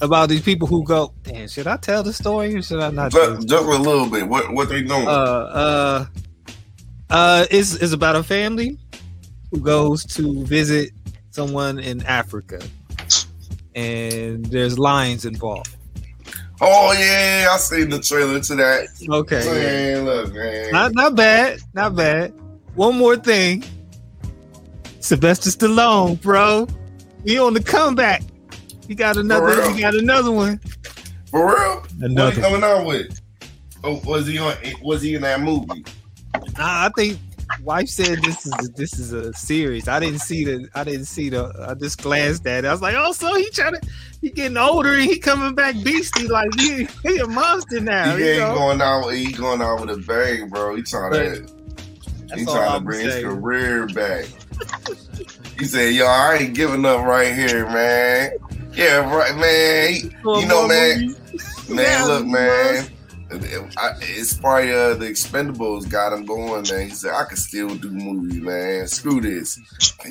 [0.00, 1.12] about these people who go.
[1.22, 3.12] Damn, should I tell the story or should I not?
[3.12, 4.28] Just, just a little bit.
[4.28, 5.06] What what they doing?
[5.06, 6.06] uh, uh,
[7.10, 8.78] uh, it's, it's about a family
[9.50, 10.90] who goes to visit
[11.30, 12.60] someone in Africa,
[13.74, 15.74] and there's lions involved.
[16.60, 18.88] oh yeah, I seen the trailer to that.
[19.08, 20.72] Okay, Man, look, man.
[20.72, 22.32] not not bad, not bad.
[22.74, 23.62] One more thing,
[25.02, 26.68] Sylvester Stallone, bro,
[27.24, 28.22] he on the comeback.
[28.86, 29.46] He got another.
[29.46, 29.72] real?
[29.72, 30.60] He got another one.
[31.26, 31.84] For real?
[32.00, 32.30] Another.
[32.30, 33.20] he coming out with?
[33.82, 34.54] Oh, was he on?
[34.80, 35.84] Was he in that movie?
[36.56, 37.18] Nah, I think
[37.64, 39.88] wife said this is a, this is a series.
[39.88, 42.68] I didn't see the I didn't see the I just glanced at it.
[42.68, 43.80] I was like, oh, so he trying to
[44.20, 48.16] he getting older and he coming back beastie like he, he a monster now.
[48.16, 48.54] he you ain't know?
[48.54, 49.08] going out.
[49.08, 50.76] He going out with a bang, bro.
[50.76, 51.61] He trying to.
[52.34, 54.24] He That's all trying to I'm bring his career back.
[55.58, 58.30] he said, "Yo, I ain't giving up right here, man.
[58.74, 59.92] Yeah, right, man.
[59.92, 61.14] He- you know, man.
[61.68, 62.88] Man, look, man.
[63.78, 66.88] I, it's probably uh, the Expendables got him going, man.
[66.88, 68.86] He said, I can still do movies, man.
[68.86, 69.58] Screw this.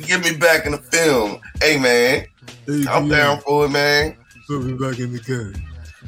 [0.07, 1.39] Get me back in the film.
[1.61, 2.25] Hey, man.
[2.89, 4.17] I'm down for it, man.
[4.47, 5.63] Put me back in the game.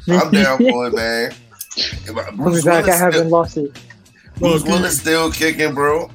[0.08, 1.32] I'm down for it, man.
[1.76, 2.88] If I- I'll Bruce back.
[2.88, 3.76] I haven't lost it.
[4.38, 6.10] Bruce Willis still kicking, bro.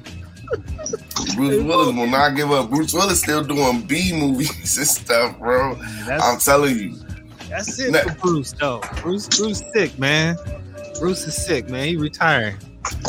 [1.34, 2.70] Bruce Willis will not give up.
[2.70, 5.74] Bruce Willis still doing B movies and stuff, bro.
[6.06, 6.94] That's, I'm telling you.
[7.48, 8.00] that's it Nah.
[8.00, 8.80] for Bruce though.
[8.96, 10.36] Bruce Bruce sick, man.
[10.98, 11.88] Bruce is sick, man.
[11.88, 12.56] He retiring.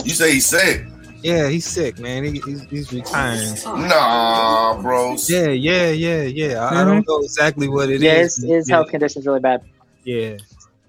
[0.03, 0.85] You say he's sick.
[1.23, 2.23] Yeah, he's sick, man.
[2.23, 3.53] He, he's, he's retiring.
[3.87, 5.15] Nah, bro.
[5.27, 6.63] Yeah, yeah, yeah, yeah.
[6.65, 7.11] I, I don't mm-hmm.
[7.11, 8.01] know exactly what it is.
[8.01, 9.61] yeah, his, his yeah, health condition's really bad.
[10.03, 10.37] Yeah,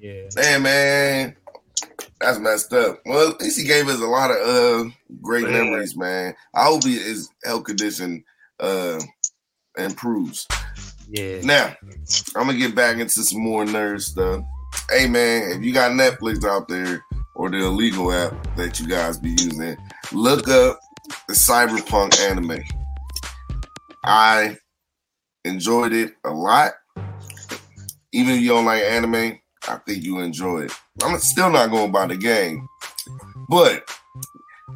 [0.01, 0.23] yeah.
[0.31, 1.37] Damn, man.
[2.23, 3.01] That's messed up.
[3.05, 5.53] Well, at least he gave us a lot of uh great Yeah.
[5.65, 6.35] memories, man.
[6.55, 8.25] I hope his health condition
[8.61, 9.01] uh
[9.77, 10.47] improves.
[11.09, 11.41] Yeah.
[11.43, 11.75] Now,
[12.37, 14.45] I'm gonna get back into some more nerd stuff.
[14.89, 17.05] Hey man, if you got Netflix out there
[17.35, 19.77] or the illegal app that you guys be using,
[20.13, 20.79] look up
[21.29, 22.63] the Cyberpunk anime.
[24.05, 24.57] I
[25.45, 26.73] enjoyed it a lot.
[28.13, 30.73] Even if you don't like anime, I think you enjoy it.
[31.03, 32.69] I'm still not going by the game,
[33.49, 33.89] but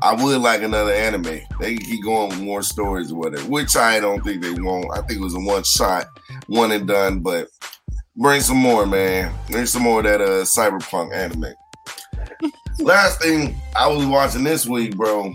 [0.03, 1.41] I would like another anime.
[1.61, 4.87] They can keep going with more stories or whatever, which I don't think they won't.
[4.93, 6.07] I think it was a one shot,
[6.47, 7.49] one and done, but
[8.17, 9.33] bring some more, man.
[9.51, 11.55] Bring some more of that uh, cyberpunk anime.
[12.79, 15.35] Last thing I was watching this week, bro.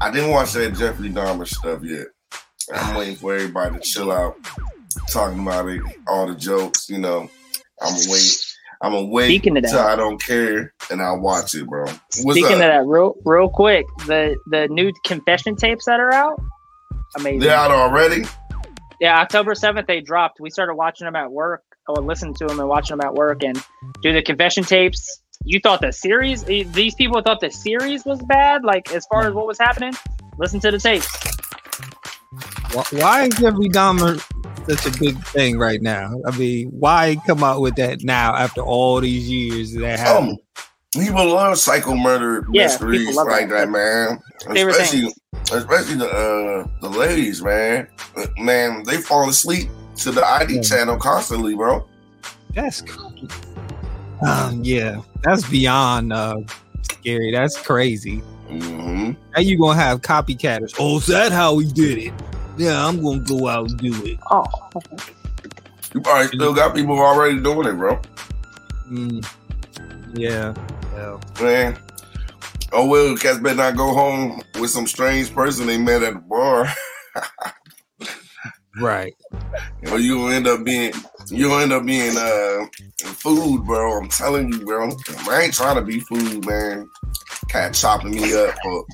[0.00, 2.06] I didn't watch that Jeffrey Dahmer stuff yet.
[2.74, 4.36] I'm waiting for everybody to chill out,
[5.10, 7.30] talking about it, all the jokes, you know.
[7.80, 8.46] I'm gonna wait.
[8.82, 11.84] I'm gonna wait Speaking of that- I don't care, and I'll watch it, bro.
[11.84, 12.52] What's Speaking up?
[12.52, 16.40] of that, real real quick, the the new confession tapes that are out,
[17.16, 17.40] amazing.
[17.40, 18.24] They're out already.
[19.00, 20.40] Yeah, October seventh they dropped.
[20.40, 23.42] We started watching them at work, or listen to them and watching them at work,
[23.42, 23.62] and
[24.02, 25.22] do the confession tapes.
[25.44, 26.44] You thought the series?
[26.48, 28.64] eh, These people thought the series was bad.
[28.64, 29.92] Like as far as what was happening,
[30.38, 31.06] listen to the tapes.
[32.72, 34.18] Why, why is Jeffrey Dahmer
[34.68, 36.20] such a big thing right now?
[36.26, 40.38] I mean, why come out with that now after all these years that happened?
[40.56, 43.66] Um, people love psycho murder Yeah, mysteries like that.
[43.66, 44.20] that, man.
[44.52, 45.12] Favorite Especially,
[45.52, 47.88] especially the uh, the ladies, man.
[48.38, 51.86] Man, they fall asleep to the ID channel constantly, bro.
[52.54, 53.06] That's cr-
[54.26, 56.36] um, yeah, that's beyond uh,
[56.82, 57.30] scary.
[57.32, 58.22] That's crazy.
[58.48, 59.12] Mm-hmm.
[59.32, 60.74] How you gonna have copycatters?
[60.78, 62.12] Oh, is that how we did it?
[62.56, 64.18] Yeah, I'm gonna go out and do it.
[64.30, 64.44] Oh,
[65.94, 68.00] You probably still got people already doing it, bro.
[68.88, 69.26] Mm,
[70.14, 70.54] yeah,
[70.94, 71.20] yeah.
[71.42, 71.78] Man.
[72.72, 76.20] Oh well, cats better not go home with some strange person they met at the
[76.20, 76.68] bar.
[78.80, 79.14] Right.
[79.90, 80.92] Or you gonna end up being
[81.28, 82.66] you gonna end up being uh
[82.98, 83.98] food, bro.
[83.98, 84.90] I'm telling you, bro.
[85.28, 86.88] I ain't trying to be food, man.
[87.48, 88.84] Cat chopping me up for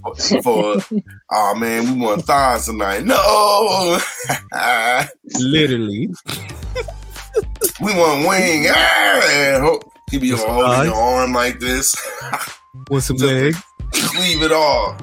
[0.00, 0.98] for, for
[1.32, 3.04] oh man, we want thighs tonight.
[3.04, 3.98] No
[5.38, 6.08] Literally.
[7.80, 8.66] we want wing.
[8.68, 9.78] Ah,
[10.10, 11.94] he be holding your arm like this.
[12.90, 13.62] Want some legs?
[14.18, 14.96] Leave it all.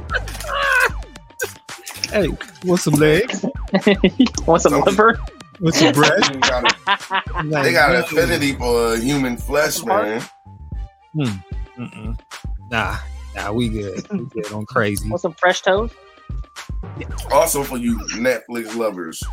[2.13, 2.29] Hey,
[2.65, 3.43] want some legs?
[4.45, 5.17] want some liver?
[5.59, 6.21] Want some bread?
[6.21, 10.21] They got, a, they got an affinity for human flesh, man.
[11.13, 11.23] Hmm.
[11.75, 12.19] Mm-mm.
[12.69, 12.97] Nah,
[13.35, 14.07] nah, we good.
[14.11, 15.09] We good on crazy.
[15.09, 15.95] Want some fresh toast?
[17.31, 19.23] Also for you Netflix lovers.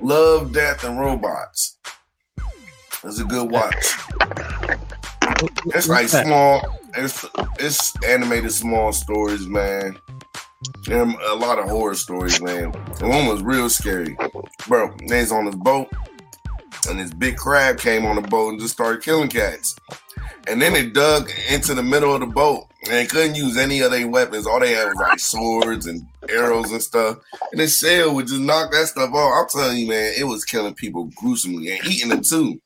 [0.00, 1.76] Love, Death, and Robots.
[3.04, 3.94] It's a good watch.
[5.66, 6.80] It's like small.
[6.94, 7.26] It's
[7.58, 9.98] it's animated small stories, man.
[10.90, 12.72] Are a lot of horror stories, man.
[13.00, 14.16] One was real scary,
[14.68, 14.94] bro.
[15.08, 15.88] They's on this boat,
[16.88, 19.76] and this big crab came on the boat and just started killing cats.
[20.46, 23.80] And then it dug into the middle of the boat, and they couldn't use any
[23.80, 24.46] of their weapons.
[24.46, 27.16] All they had was like swords and arrows and stuff.
[27.52, 29.32] And the shell would just knock that stuff off.
[29.54, 32.60] I'm telling you, man, it was killing people gruesomely and eating them too.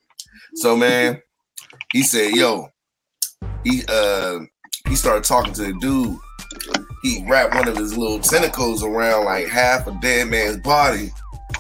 [0.54, 1.22] So, man,
[1.92, 2.68] he said, "Yo,
[3.62, 4.40] he uh
[4.88, 6.18] he started talking to the dude.
[7.02, 11.12] He wrapped one of his little tentacles around like half a dead man's body.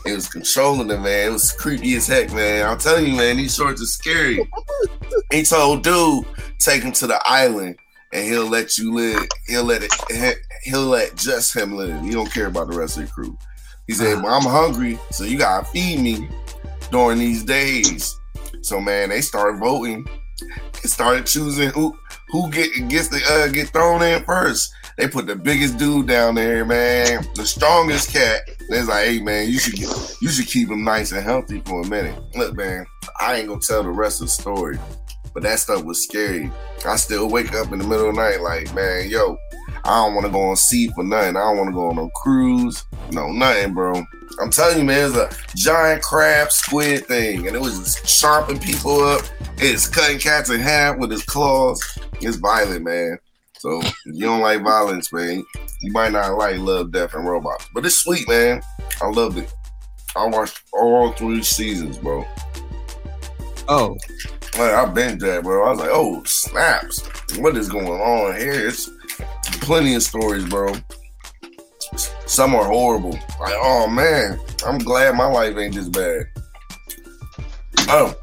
[0.04, 1.28] It was controlling him, man.
[1.28, 2.66] It was creepy as heck, man.
[2.66, 4.50] I'm telling you, man, these shorts are scary.
[5.32, 6.24] he told dude,
[6.58, 7.76] take him to the island
[8.12, 9.28] and he'll let you live.
[9.46, 9.92] He'll let it
[10.62, 12.02] he'll let just him live.
[12.02, 13.36] He don't care about the rest of the crew.
[13.86, 16.28] He said, Well, I'm hungry, so you gotta feed me
[16.90, 18.18] during these days.
[18.62, 20.06] So man, they started voting.
[20.82, 21.96] They started choosing who
[22.28, 24.72] who get gets the uh, get thrown in first.
[24.98, 28.42] They put the biggest dude down there, man, the strongest cat.
[28.68, 29.88] Was like, hey man, you should get,
[30.20, 32.20] you should keep him nice and healthy for a minute.
[32.34, 32.84] Look, man,
[33.20, 34.76] I ain't gonna tell the rest of the story,
[35.32, 36.50] but that stuff was scary.
[36.84, 39.38] I still wake up in the middle of the night like, man, yo,
[39.84, 41.36] I don't want to go on sea for nothing.
[41.36, 44.02] I don't want to go on no cruise, no nothing, bro.
[44.40, 48.58] I'm telling you, man, it's a giant crab squid thing, and it was just chopping
[48.58, 49.22] people up.
[49.58, 51.80] It's cutting cats in half with his claws.
[52.20, 53.18] It's violent, man.
[53.58, 55.44] So if you don't like violence, man,
[55.80, 57.68] you might not like Love, Death, and Robots.
[57.74, 58.62] But it's sweet, man.
[59.00, 59.52] I love it.
[60.16, 62.24] I watched all three seasons, bro.
[63.68, 63.96] Oh,
[64.58, 65.64] Man, I've been that, bro.
[65.64, 67.00] I was like, oh, snaps.
[67.38, 68.66] What is going on here?
[68.66, 68.90] It's
[69.60, 70.74] plenty of stories, bro.
[72.26, 73.12] Some are horrible.
[73.12, 76.26] Like, oh man, I'm glad my life ain't this bad.
[77.88, 78.16] Oh,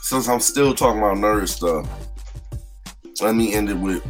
[0.00, 1.86] since I'm still talking about nerd stuff,
[3.20, 4.02] let me end it with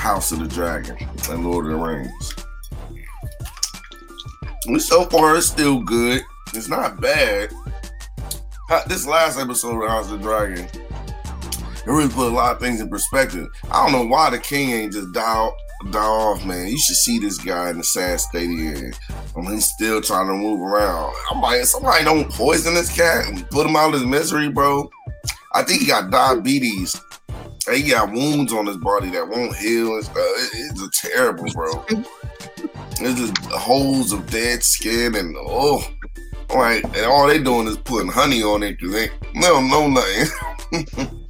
[0.00, 0.96] House of the Dragon
[1.28, 2.34] and Lord of the Rings.
[4.64, 6.22] And So far, it's still good.
[6.54, 7.50] It's not bad.
[8.86, 12.80] This last episode of House of the Dragon, it really put a lot of things
[12.80, 13.48] in perspective.
[13.70, 15.50] I don't know why the king ain't just die,
[15.90, 16.68] die off, man.
[16.68, 18.68] You should see this guy in the sad state he.
[18.68, 21.14] I mean, he's still trying to move around.
[21.30, 24.88] I'm like, somebody don't poison this cat and put him out of his misery, bro.
[25.52, 26.98] I think he got diabetes.
[27.72, 29.96] He got wounds on his body that won't heal.
[29.98, 30.08] It-
[30.52, 31.84] it's a terrible, bro.
[33.02, 35.82] It's just holes of dead skin and oh,
[36.54, 39.88] like and all they doing is putting honey on it because they, they don't know
[39.88, 40.26] nothing.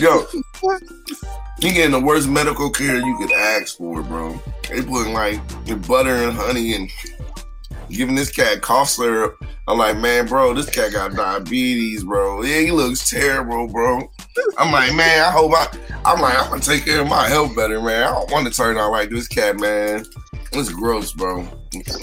[0.00, 0.26] Yo,
[1.60, 4.40] you getting the worst medical care you could ask for, bro.
[4.68, 5.40] They putting like
[5.86, 6.90] butter and honey and
[7.88, 9.42] giving this cat cough syrup.
[9.68, 12.42] I'm like, man, bro, this cat got diabetes, bro.
[12.42, 14.10] Yeah, he looks terrible, bro.
[14.58, 15.66] I'm like, man, I hope I.
[16.04, 18.04] I'm like, I'm gonna take care of my health better, man.
[18.04, 20.04] I don't want to turn out like this cat, man.
[20.52, 21.46] It's gross, bro.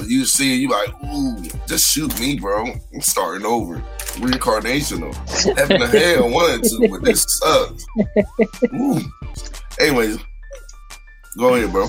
[0.05, 2.65] You see you like, ooh, just shoot me, bro.
[2.93, 3.81] I'm starting over.
[4.17, 5.15] reincarnational.
[5.57, 7.85] heaven to hell, and two, but this sucks.
[8.73, 8.99] Ooh.
[9.79, 10.19] Anyways,
[11.37, 11.87] go ahead, bro.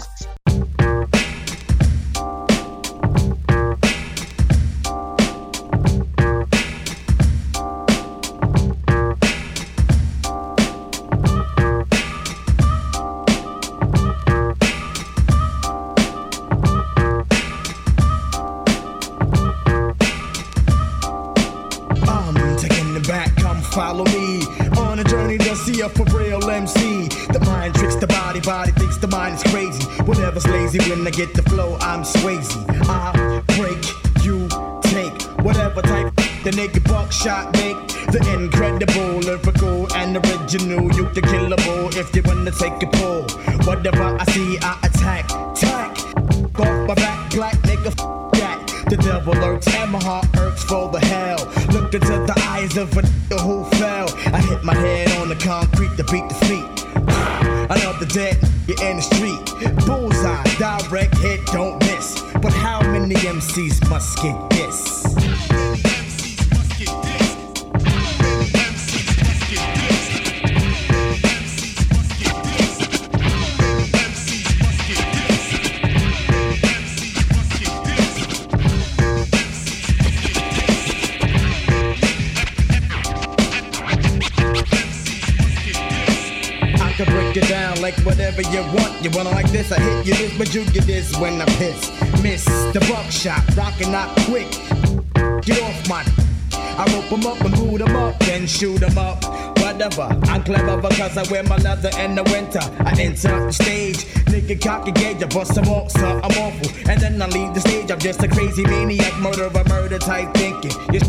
[23.74, 24.40] Follow me
[24.78, 27.08] on a journey to see a for real MC.
[27.32, 29.84] The mind tricks the body, body thinks the mind is crazy.
[30.02, 32.54] Whatever's lazy when I get the flow, I'm Swayze.
[32.88, 33.82] I break,
[34.24, 34.48] you
[34.82, 36.14] take whatever type
[36.44, 37.76] the nigga buckshot make.
[38.12, 40.84] The incredible, lyrical, and original.
[40.94, 43.22] You the killable if you wanna take a pull.
[43.66, 45.98] Whatever I see, I attack, attack.
[46.60, 48.23] Off my back, black nigga.
[48.94, 51.38] The devil lurks and my heart hurts for the hell.
[51.72, 53.02] Look into the eyes of a
[53.40, 54.08] who fell.
[54.32, 56.86] I hit my head on the concrete to beat the feet.
[57.68, 59.84] Another dead nigga in the street.
[59.84, 62.22] Bullseye, direct hit, don't miss.
[62.34, 65.73] But how many MCs must get this?
[87.96, 89.02] Like whatever you want.
[89.02, 91.90] You wanna like this, I hit you this, but you get this when I piss.
[92.22, 94.50] Miss the buckshot, rockin' not quick.
[95.42, 96.04] Get off my.
[96.52, 99.22] I rope 'em up and boot 'em up, then shoot 'em up.
[99.64, 102.60] Whatever, I'm clever because I wear my leather in the winter.
[102.84, 106.90] I enter the stage, nigga cocky gauge, I bust some off, so I'm awful.
[106.90, 110.70] And then I leave the stage, I'm just a crazy maniac, murderer, murder type thinking.
[110.92, 111.00] You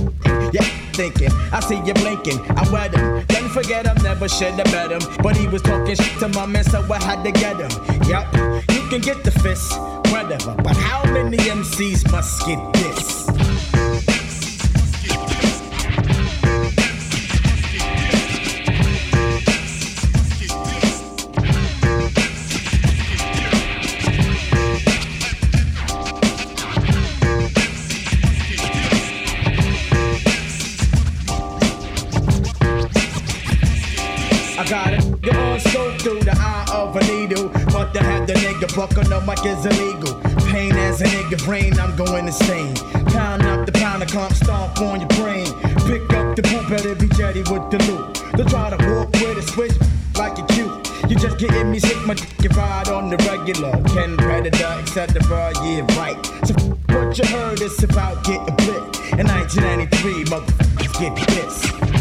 [0.53, 3.25] yeah, thinking, I see you blinking, I wet him.
[3.27, 5.01] Don't forget him, never should have met him.
[5.21, 7.71] But he was talking shit to my man, so I had to get him.
[8.07, 8.33] Yup,
[8.71, 9.77] you can get the fist,
[10.13, 10.55] whatever.
[10.63, 13.54] But how many MCs must get this?
[38.75, 40.13] Buck on the mic is illegal.
[40.51, 42.75] Pain as a nigga brain, I'm going insane.
[43.07, 45.47] Pound up the pound of comp, stomp on your brain.
[45.87, 48.21] Pick up the boot, better be jetty with the loot.
[48.35, 49.71] Don't try to walk with a switch
[50.17, 51.09] like you cute.
[51.09, 53.71] You just getting me sick, my dick ride on the regular.
[53.93, 55.53] Ken Predator, etc.
[55.63, 56.19] Yeah, right.
[56.43, 56.53] So
[56.93, 59.19] what you heard is about getting blit.
[59.19, 61.94] In 1993, motherfuckers get this.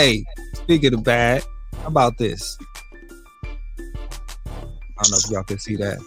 [0.00, 0.24] Hey,
[0.54, 1.44] speaking of bad,
[1.82, 2.56] how about this?
[3.78, 3.82] I
[5.02, 5.98] don't know if y'all can see that.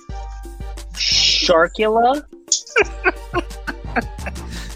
[0.94, 2.26] Sharkula.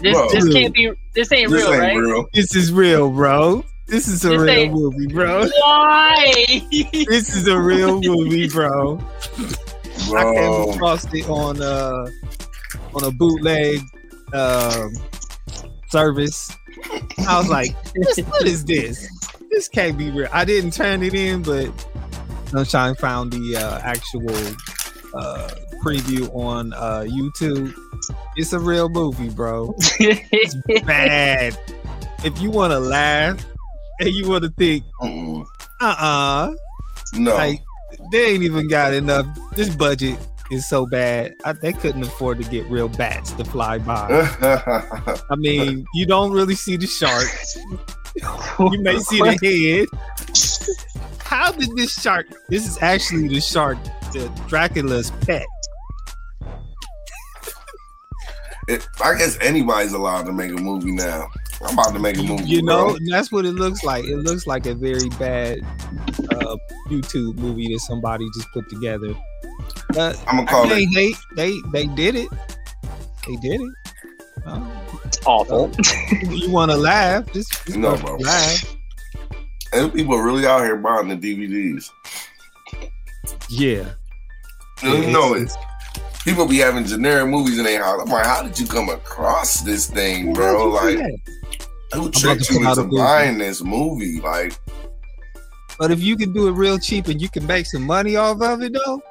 [0.00, 0.28] this Bro.
[0.30, 0.92] this can't be.
[1.16, 2.26] This ain't real, right?
[2.32, 3.64] This is real, bro.
[3.88, 5.48] This is a This real movie, bro.
[5.62, 6.62] Why?
[6.92, 9.00] this is a real movie, bro.
[9.00, 10.34] I Bro.
[10.34, 12.06] came across it on uh
[12.94, 13.80] on a bootleg
[14.32, 14.92] um
[15.88, 16.56] service.
[17.26, 17.74] I was like,
[18.28, 19.08] what is this?
[19.50, 20.28] This can't be real.
[20.32, 21.70] I didn't turn it in, but
[22.46, 24.30] Sunshine found the uh, actual
[25.14, 25.48] uh,
[25.82, 27.74] preview on uh, YouTube.
[28.36, 29.74] It's a real movie, bro.
[30.00, 31.58] It's bad.
[32.24, 33.44] If you want to laugh
[34.00, 35.44] and you want to think, uh
[35.80, 36.54] uh
[37.14, 37.34] No.
[37.34, 37.60] like
[38.12, 39.26] they ain't even got enough.
[39.54, 40.18] This budget
[40.50, 41.34] is so bad.
[41.44, 44.08] I, they couldn't afford to get real bats to fly by.
[45.30, 47.28] I mean, you don't really see the shark.
[48.72, 51.18] you may see the head.
[51.18, 52.26] How did this shark?
[52.48, 53.78] This is actually the shark,
[54.12, 55.46] the Dracula's pet.
[58.68, 61.28] It, I guess anybody's allowed to make a movie now.
[61.62, 62.44] I'm about to make a movie.
[62.44, 64.04] You know, and that's what it looks like.
[64.04, 65.60] It looks like a very bad
[66.30, 66.56] uh,
[66.88, 69.14] YouTube movie that somebody just put together.
[69.90, 71.16] But I'ma call I it- can't.
[71.36, 72.28] They they did it.
[73.26, 73.72] They did it.
[74.46, 74.64] Uh,
[75.26, 75.70] Awful.
[76.30, 77.30] you want to laugh?
[77.32, 78.16] Just, just No, bro.
[78.16, 78.76] laugh.
[79.72, 81.90] And people are really out here buying the DVDs.
[83.50, 83.90] Yeah.
[84.82, 85.50] You Yeah, know it.
[86.24, 88.00] People be having generic movies in their house.
[88.02, 90.68] I'm like, how did you come across this thing, bro?
[90.68, 91.18] Like, that?
[91.92, 94.20] Who tricked to you into buying this movie?
[94.20, 94.52] Like,
[95.78, 98.40] But if you can do it real cheap and you can make some money off
[98.42, 99.02] of it though,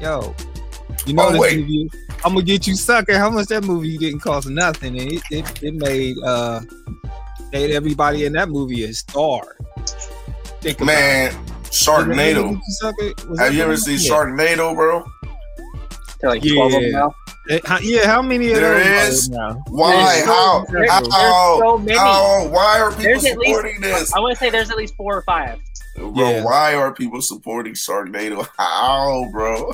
[0.00, 0.34] yo,
[1.06, 1.90] you know Oh, this movie.
[2.24, 3.18] I'm gonna get you sucker.
[3.18, 6.60] How much that movie didn't cost nothing, and it it, it made uh
[7.52, 9.56] made everybody in that movie a star.
[10.60, 11.32] Think Man.
[11.64, 12.60] Sharknado.
[13.38, 13.98] Have you ever seen?
[13.98, 15.04] Sharknado, bro?
[16.30, 16.54] Like Yeah.
[16.54, 17.14] 12 of them now.
[17.50, 19.28] Eh, how- yeah, how many of There those is.
[19.28, 19.62] are there now?
[19.68, 19.90] Why?
[19.90, 20.64] There's so- How?
[20.70, 21.00] there's- How?
[21.00, 21.10] there's
[21.70, 21.98] so many.
[21.98, 22.46] How?
[22.48, 24.14] Why are people There's at least, supporting this?
[24.14, 25.58] I want to say there's at least four or five.
[25.96, 26.44] Bro, Yeah.
[26.44, 28.46] why are people supporting Sharknado?
[28.58, 29.72] How, bro?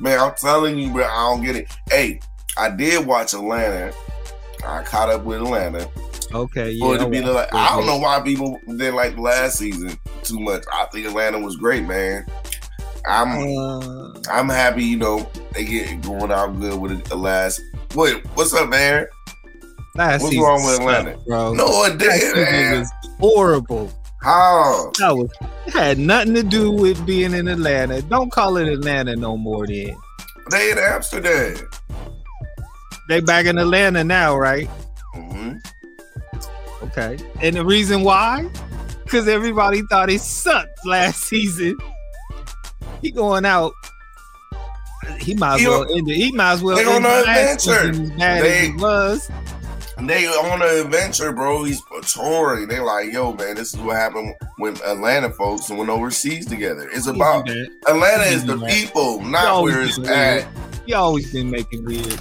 [0.00, 1.68] Man, I'm telling you, bro, I don't get it.
[1.90, 2.20] Hey,
[2.58, 3.92] I did watch Atlanta.
[4.66, 5.88] I caught up with Atlanta.
[6.34, 6.84] Okay, yeah.
[6.84, 9.96] For to be I the, watched I don't know why people didn't like last season
[10.24, 10.64] too much.
[10.72, 12.26] I think Atlanta was great, man.
[13.06, 17.60] I'm Uh, I'm happy, you know, they get going out good with the last.
[17.94, 19.06] Wait, what's up, man?
[19.94, 21.18] last What's wrong with sucked, Atlanta?
[21.26, 21.54] bro?
[21.54, 23.90] No, it didn't, was horrible.
[24.22, 24.90] How?
[24.98, 25.30] That was
[25.66, 28.02] it had nothing to do with being in Atlanta.
[28.02, 29.66] Don't call it Atlanta no more.
[29.66, 29.94] Then
[30.50, 31.56] They in Amsterdam.
[33.08, 34.68] they back in Atlanta now, right?
[35.14, 35.54] hmm
[36.82, 37.16] Okay.
[37.40, 38.48] And the reason why?
[39.04, 41.76] Because everybody thought it sucked last season.
[43.02, 43.72] He going out.
[45.20, 46.16] He might as He well end it.
[46.16, 47.92] He might as well they on an adventure.
[47.92, 49.30] They- as was.
[49.98, 51.64] They on an adventure, bro.
[51.64, 52.68] He's touring.
[52.68, 56.86] They like, yo, man, this is what happened when Atlanta folks went overseas together.
[56.92, 57.48] It's about
[57.88, 58.68] Atlanta is the that.
[58.70, 60.46] people, not where it's at.
[60.84, 62.12] He always been making weird.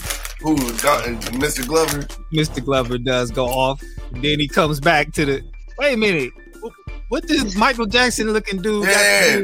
[0.41, 1.67] Who, Mr.
[1.67, 2.03] Glover?
[2.31, 2.63] Mr.
[2.63, 3.81] Glover does go off.
[4.11, 5.43] Then he comes back to the
[5.77, 6.31] wait a minute.
[6.63, 9.41] wh- What does Michael Jackson looking dude Yeah.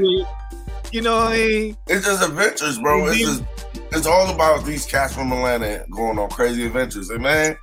[0.94, 1.78] To do with you know what I mean?
[1.88, 3.08] It's just adventures, bro.
[3.08, 3.44] It's just
[3.94, 7.10] it's all about these cats from Atlanta going on crazy adventures.
[7.10, 7.58] And man,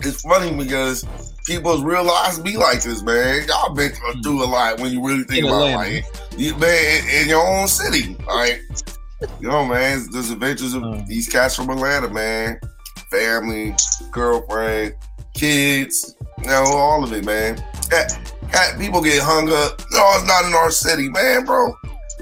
[0.00, 1.04] it's funny because
[1.46, 3.46] people's real lives be like this, man.
[3.48, 3.92] Y'all been
[4.22, 5.76] through a lot when you really think In about Atlanta.
[5.78, 6.04] like
[6.36, 8.16] you, man in, in your own city.
[8.26, 8.60] Like,
[9.40, 11.02] you know, man, it's there's adventures of Uh.
[11.06, 12.60] these cats from Atlanta, man.
[13.10, 13.74] Family,
[14.10, 14.94] girlfriend,
[15.32, 17.56] kids, you know, all of it, man.
[17.88, 18.12] Cat,
[18.50, 19.80] cat, people get hung up.
[19.92, 21.74] No, it's not in our city, man, bro.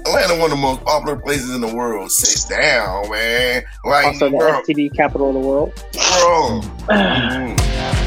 [0.05, 2.11] Atlanta, one of the most popular places in the world.
[2.11, 3.63] Sit down, man.
[3.83, 5.73] Like, Also, the bro, STD capital of the world.
[5.93, 6.61] bro.
[6.85, 8.04] Mm.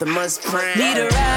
[0.00, 0.78] Optimus Prime.
[0.78, 1.27] Need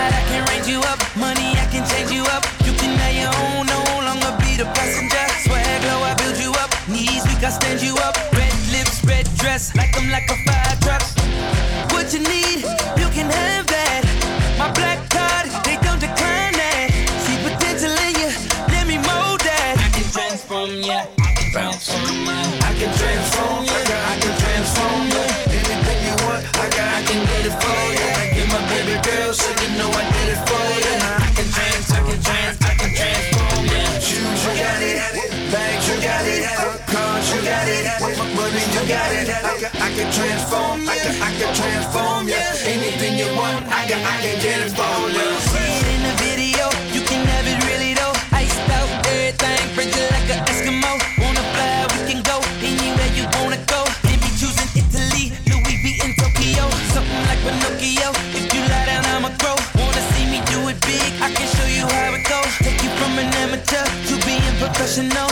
[39.95, 40.87] can, I can transform.
[40.87, 42.27] I can, I can transform.
[42.27, 42.55] Yeah.
[42.63, 45.27] Anything you want, I can, I can get it for you.
[45.51, 46.65] See it in the video,
[46.95, 48.15] you can have it really though.
[48.31, 50.93] Iced out everything, frigid like an Eskimo.
[51.19, 53.83] Wanna fly, we can go anywhere you wanna go.
[54.07, 56.69] Maybe choosing Italy, Louis V in Tokyo.
[56.95, 58.09] Something like Pinocchio.
[58.37, 59.57] If you lie down, I'ma grow.
[59.75, 61.03] Wanna see me do it big?
[61.19, 62.51] I can show you how it goes.
[62.63, 65.29] Take you from an amateur to being professional.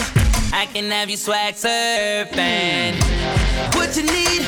[0.52, 2.98] I can have you swag surfing.
[3.74, 4.42] What you need,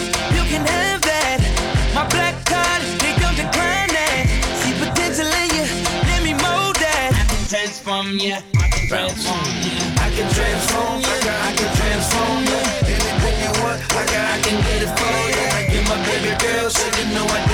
[8.19, 8.37] transform ya.
[8.61, 10.03] I can transform ya.
[10.05, 11.03] I can transform.
[11.03, 12.45] Can, I can transform.
[12.45, 12.93] Yeah.
[12.93, 15.45] Anything you want, I can, I can get it for you.
[15.49, 17.52] I get my baby girl, so you know I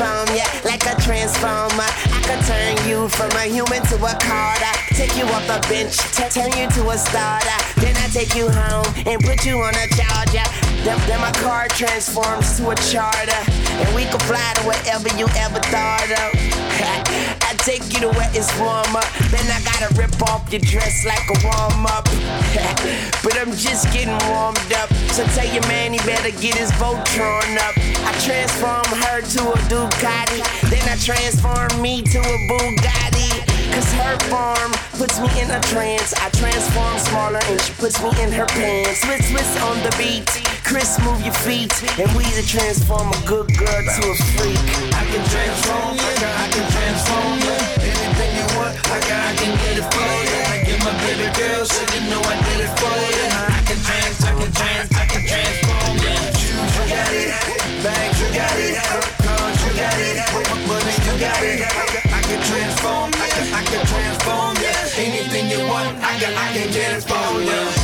[0.00, 1.84] transform ya like a transformer.
[1.84, 4.72] I could turn you from a human to a carter.
[4.94, 5.96] Take you off the bench,
[6.32, 7.58] turn you to a starter.
[7.80, 10.46] Then I take you home and put you on a charger.
[10.84, 13.40] Then, then my car transforms to a charter.
[13.80, 17.36] And we can fly to wherever you ever thought of.
[17.64, 19.04] Take you to where it's warmer.
[19.28, 22.04] Then I gotta rip off your dress like a warm up.
[23.24, 24.88] but I'm just getting warmed up.
[25.12, 27.76] So tell your man he better get his boat drawn up.
[28.08, 30.40] I transform her to a Ducati.
[30.72, 33.28] Then I transform me to a Bugatti.
[33.74, 36.14] Cause her form puts me in a trance.
[36.14, 39.02] I transform smaller and she puts me in her pants.
[39.02, 40.49] Swiss, Swiss on the beat.
[40.70, 41.74] Chris, move your feet.
[41.98, 44.54] And we to transform a good girl to a freak.
[44.94, 47.58] I can transform you, I can transform you.
[47.90, 50.38] Anything you want, I can, I can get it for you.
[50.46, 53.26] I get my baby girl, so you know I did it for you.
[53.50, 56.14] I can trans, I can trans, I can transform you.
[56.38, 57.34] Shoes, you got it.
[57.82, 58.78] Bags, you got it.
[59.26, 60.22] Cars, you got it.
[60.70, 61.66] Money, you got it.
[62.14, 64.74] I can transform, I can, I can transform you.
[65.02, 67.79] Anything you want, I can, I can get it for you.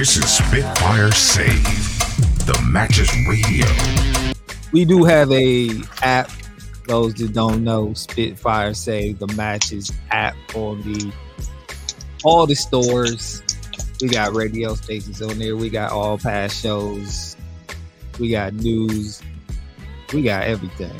[0.00, 1.62] This is Spitfire Save,
[2.46, 3.66] the Matches Radio.
[4.72, 5.68] We do have a
[6.00, 6.30] app.
[6.88, 11.12] Those that don't know, Spitfire Save the Matches app on the
[12.24, 13.42] all the stores.
[14.00, 15.54] We got radio stations on there.
[15.54, 17.36] We got all past shows.
[18.18, 19.20] We got news.
[20.14, 20.98] We got everything.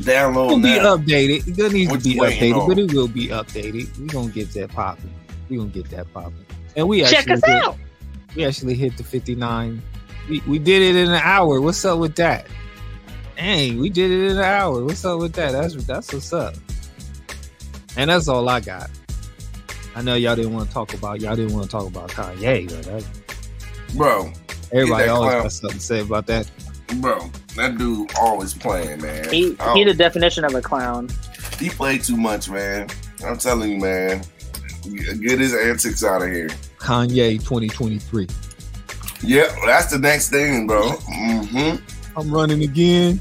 [0.00, 1.04] Download It'll be
[1.36, 1.48] updated.
[1.48, 2.66] It doesn't need What to be updated, on?
[2.66, 3.98] but it will be updated.
[3.98, 5.12] We gonna get that popping.
[5.50, 6.46] We gonna get that popping.
[6.76, 7.76] And we Check us hit- out.
[8.36, 9.82] We actually hit the 59.
[10.28, 11.60] We, we did it in an hour.
[11.60, 12.46] What's up with that?
[13.36, 14.84] Dang, we did it in an hour.
[14.84, 15.52] What's up with that?
[15.52, 16.54] That's that's what's up.
[17.96, 18.90] And that's all I got.
[19.96, 22.68] I know y'all didn't want to talk about y'all didn't want to talk about Kanye,
[22.68, 24.32] but that, Bro,
[24.72, 25.42] everybody that always clown.
[25.42, 26.48] got something to say about that.
[27.00, 29.28] bro, that dude always playing, man.
[29.30, 31.08] He, Oh, he the definition of a clown.
[31.58, 32.88] he played too much, man.
[33.26, 34.22] I'm telling you, man.
[34.84, 36.48] Get his antics out of here.
[36.80, 38.26] Kanye 2023.
[39.22, 40.90] Yeah, that's the next thing, bro.
[40.92, 41.76] hmm
[42.16, 43.20] I'm running again.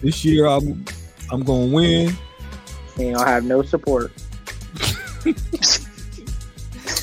[0.00, 0.84] This year I'm
[1.30, 2.12] I'm gonna win.
[2.98, 4.12] And I'll have no support.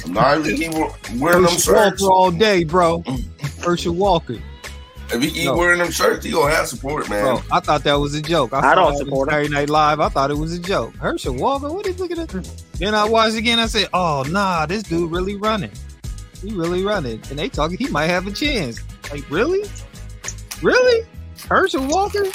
[0.07, 0.71] Now if he keep
[1.19, 3.03] wearing them Herschel Walker shirts, all day, bro.
[3.63, 4.35] Herschel Walker.
[5.11, 5.57] if he keep No.
[5.57, 7.23] wearing them shirts, he gonna have support, man.
[7.23, 8.53] Bro, I thought that was a joke.
[8.53, 9.33] I, I saw don't support him.
[9.33, 9.99] Saturday Night Live.
[9.99, 10.95] I thought it was a joke.
[10.97, 12.29] Herschel Walker, what are you looking at?
[12.77, 13.59] Then I watched again.
[13.59, 15.71] I said, "Oh nah, this dude really running.
[16.41, 18.79] He really running." And they talking, he might have a chance.
[19.11, 19.67] Like really,
[20.61, 21.07] really,
[21.47, 22.25] Herschel Walker?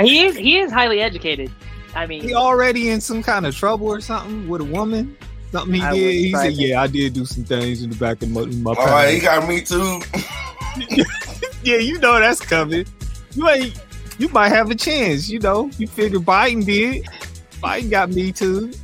[0.00, 1.50] He is he is highly educated.
[1.94, 5.16] I mean, He already in some kind of trouble or something with a woman.
[5.50, 6.14] Something he I did.
[6.14, 8.70] He said, to- "Yeah, I did do some things in the back of my, my
[8.72, 10.00] All right, he got me too.
[11.62, 12.86] yeah, you know that's coming.
[13.34, 13.78] You ain't.
[14.18, 15.28] You might have a chance.
[15.28, 17.06] You know, you figure Biden did.
[17.62, 18.72] Biden got me too.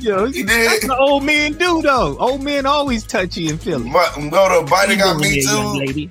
[0.00, 0.88] You know, He that's did.
[0.88, 2.16] what old men do though.
[2.18, 3.92] Old men always touchy and feeling.
[3.92, 5.78] But go to Biden got me young too.
[5.80, 6.10] lady.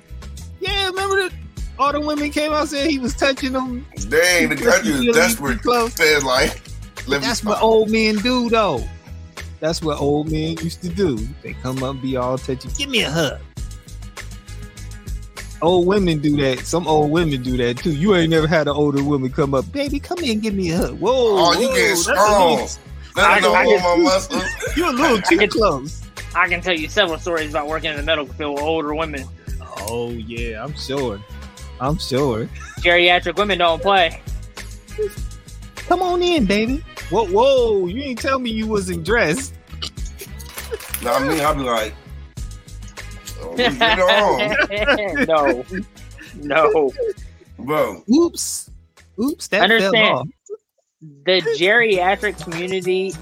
[0.60, 1.32] Yeah, remember that?
[1.76, 3.84] All the women came out and said he was touching them.
[4.08, 5.60] Dang, the country Really is desperate.
[5.62, 5.94] close.
[5.94, 6.60] Said like,
[7.08, 7.54] let That's stop.
[7.54, 8.84] what old men do though.
[9.58, 11.16] That's what old men used to do.
[11.42, 12.68] They come up and be all touchy.
[12.78, 13.40] Give me a hug.
[15.60, 16.60] Old women do that.
[16.66, 17.90] Some old women do that too.
[17.92, 19.98] You ain't never had an older woman come up, baby.
[19.98, 21.00] Come here and give me a hug.
[21.00, 22.50] Whoa, Oh, you whoa, get that's a strong.
[22.52, 22.68] little-
[23.16, 24.44] Let I- him know I all get- oh, my muscles.
[24.76, 26.02] You're a little too get- close.
[26.34, 29.24] I can tell you several stories about working in the medical field with older women.
[29.88, 31.18] Oh yeah, I'm sure.
[31.80, 32.48] I'm sure.
[32.80, 34.20] Geriatric women don't play.
[35.88, 36.84] Come on in, baby.
[37.10, 37.86] Whoa, whoa!
[37.86, 39.54] You ain't tell me you wasn't dressed.
[41.02, 41.94] Now me, I'll be like,
[43.40, 45.64] oh, get on,
[46.36, 46.92] no, no.
[47.58, 48.02] bro.
[48.12, 48.70] Oops,
[49.22, 49.48] oops.
[49.48, 50.14] That fell Understand.
[50.14, 50.28] off.
[51.00, 53.14] The geriatric community,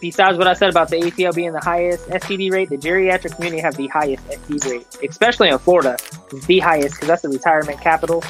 [0.00, 3.62] besides what I said about the ATL being the highest STD rate, the geriatric community
[3.62, 5.96] have the highest STD rate, especially in Florida.
[6.32, 8.22] It's the highest because that's the retirement capital.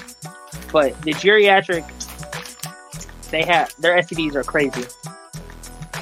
[0.72, 1.84] But the geriatric,
[3.30, 4.84] they have their STDs are crazy.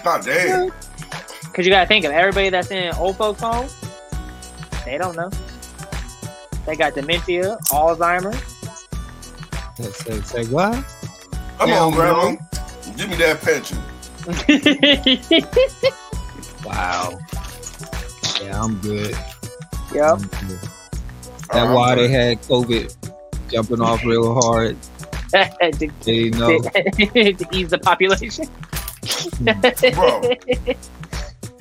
[0.04, 0.70] God damn.
[1.42, 3.74] Because you got to think of everybody that's in old folks' homes,
[4.86, 5.28] they don't know.
[6.64, 8.42] They got dementia, Alzheimer's.
[9.96, 10.72] Say, say what?
[11.58, 12.14] Come Yeah, on, bro.
[12.14, 12.42] grandma.
[12.96, 13.78] Give me that pension.
[16.64, 17.16] Wow.
[18.42, 19.16] Yeah, I'm good.
[19.94, 20.04] Yep.
[20.04, 20.58] I'm good.
[21.52, 22.92] That why they had COVID
[23.48, 24.76] jumping off real hard.
[25.30, 26.58] to, They know.
[26.60, 28.48] to ease the population.
[29.94, 30.22] Bro.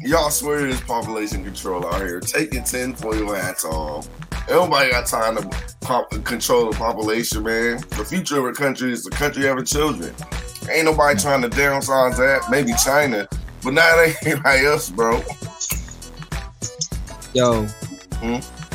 [0.05, 2.19] Y'all swear to this population control out here.
[2.19, 4.07] Take your tinfoil hats off.
[4.47, 5.49] Everybody got time to
[5.81, 7.77] pop, control the population, man.
[7.89, 10.13] The future of a country is the country of the children.
[10.69, 12.51] Ain't nobody trying to downsize that.
[12.51, 13.27] Maybe China,
[13.63, 15.23] but not anybody else, bro.
[17.33, 17.65] Yo,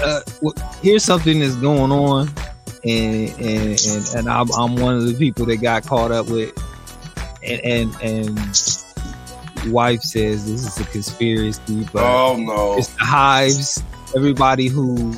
[0.02, 2.28] uh, wh- here's something that's going on,
[2.84, 6.52] and and and, and I'm, I'm one of the people that got caught up with,
[7.44, 8.79] and and and
[9.68, 12.78] wife says this is a conspiracy, but Oh no.
[12.78, 13.82] it's the hives.
[14.16, 15.12] Everybody who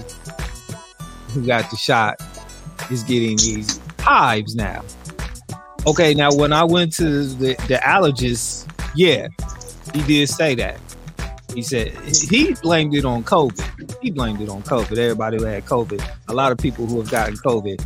[1.30, 2.20] who got the shot
[2.90, 4.82] is getting these hives now.
[5.86, 9.28] Okay, now when I went to the, the allergist, yeah,
[9.95, 10.78] he did say that.
[11.55, 13.97] He said he blamed it on COVID.
[14.03, 14.97] He blamed it on COVID.
[14.97, 17.84] Everybody who had COVID, a lot of people who have gotten COVID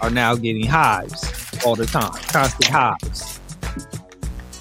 [0.00, 1.32] are now getting hives
[1.64, 3.40] all the time, constant hives.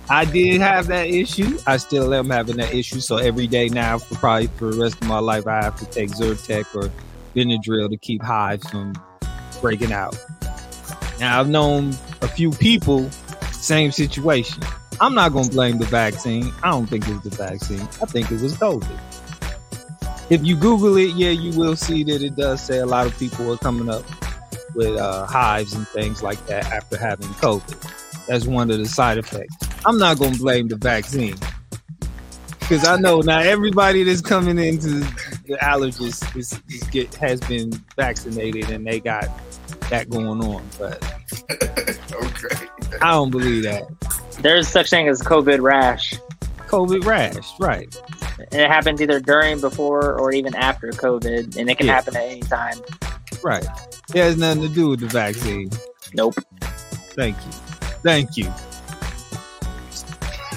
[0.09, 1.57] I did have that issue.
[1.65, 2.99] I still am having that issue.
[2.99, 5.85] So every day now, for probably for the rest of my life, I have to
[5.85, 6.91] take Zyrtec or
[7.35, 8.93] Benadryl to keep hives from
[9.61, 10.15] breaking out.
[11.19, 13.09] Now I've known a few people,
[13.51, 14.61] same situation.
[15.01, 16.51] I'm not gonna blame the vaccine.
[16.63, 17.81] I don't think it was the vaccine.
[17.81, 18.99] I think it was COVID.
[20.29, 23.17] If you Google it, yeah, you will see that it does say a lot of
[23.17, 24.03] people are coming up
[24.75, 28.25] with uh, hives and things like that after having COVID.
[28.27, 29.64] That's one of the side effects.
[29.85, 31.35] I'm not gonna blame the vaccine
[32.59, 34.89] because I know now everybody that's coming into
[35.47, 39.29] the allergist is, is get has been vaccinated and they got
[39.91, 41.03] that going on, but
[41.51, 42.67] okay,
[43.01, 43.83] I don't believe that.
[44.41, 46.15] There's such thing as COVID rash.
[46.67, 47.95] COVID rash, right?
[48.51, 51.93] And it happens either during, before, or even after COVID, and it can Yeah.
[51.93, 52.77] happen at any time.
[53.43, 53.65] Right.
[54.13, 55.69] It has nothing to do with the vaccine.
[56.15, 56.35] Nope.
[57.15, 57.51] Thank you.
[58.03, 58.51] Thank you.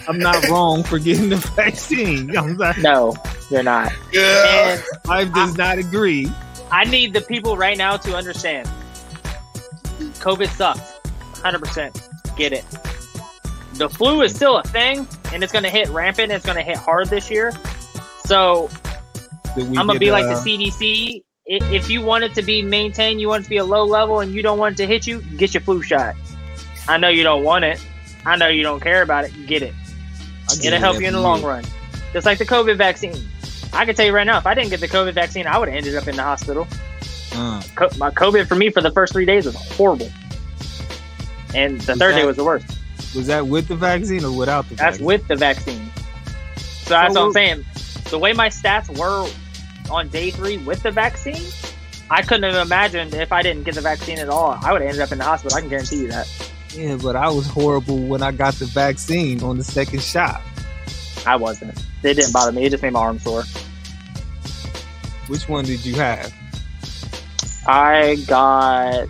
[0.08, 2.36] I'm not wrong for getting the vaccine.
[2.36, 3.14] I'm not, No,
[3.50, 3.92] you're not.
[4.12, 4.80] Yeah.
[5.08, 6.30] I does not agree.
[6.70, 8.68] I need the people right now to understand.
[10.20, 10.98] COVID sucks.
[11.40, 12.36] 100%.
[12.36, 12.64] Get it.
[13.74, 16.32] The flu is still a thing, and it's going to hit rampant.
[16.32, 17.52] It's going to hit hard this year.
[18.24, 18.68] So
[19.56, 21.22] I'm gonna get, be like uh, the CDC.
[21.46, 24.20] If you want it to be maintained, you want it to be a low level,
[24.20, 26.14] and you don't want it to hit you, get your flu shot.
[26.88, 27.82] I know you don't want it.
[28.26, 29.32] I know you don't care about it.
[29.46, 29.74] Get it.
[30.62, 31.64] It'll help you in the long run.
[32.12, 33.16] Just like the COVID vaccine.
[33.72, 35.68] I can tell you right now, if I didn't get the COVID vaccine, I would
[35.68, 36.66] have ended up in the hospital.
[37.34, 40.10] Uh, Co- my COVID for me for the first three days was horrible,
[41.54, 42.66] and the Was third day was the worst.
[43.14, 44.76] was that with the vaccine or without the vaccine?
[44.76, 45.06] That's vaccine?
[45.06, 45.90] with the vaccine.
[46.56, 47.64] So that's what I'm saying.
[48.10, 49.28] The way my stats were
[49.92, 51.42] on day three with the vaccine,
[52.10, 54.58] I couldn't have imagined if I didn't get the vaccine at all.
[54.62, 55.56] I would have ended up in the hospital.
[55.56, 56.26] I can guarantee you that.
[56.74, 60.40] Yeah, but I was horrible when I got the vaccine on the second shot.
[61.26, 61.76] I wasn't.
[62.02, 62.64] It didn't bother me.
[62.64, 63.42] It just made my arm sore.
[65.26, 66.32] Which one did you have?
[67.66, 69.06] I got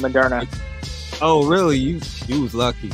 [0.00, 0.48] Moderna.
[1.22, 1.78] Oh, really?
[1.78, 2.90] You you was lucky.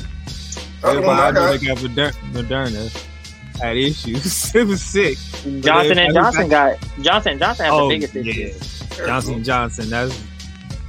[0.84, 4.54] Everybody I got- that got Moder- Moderna had issues.
[4.54, 5.16] it was sick.
[5.60, 8.22] Johnson and Johnson got- got Johnson Johnson had Oh, the biggest yeah.
[8.46, 8.82] issues.
[8.96, 9.88] Johnson Johnson.
[9.90, 10.18] That's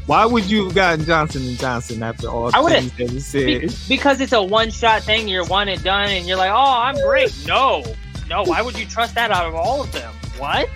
[0.07, 3.19] why would you have gotten Johnson and Johnson after all I the things that we
[3.19, 3.61] said?
[3.61, 5.27] Be- because it's a one shot thing.
[5.27, 7.33] You're one and done, and you're like, oh, I'm great.
[7.45, 7.83] No,
[8.29, 8.43] no.
[8.43, 10.13] Why would you trust that out of all of them?
[10.37, 10.69] What?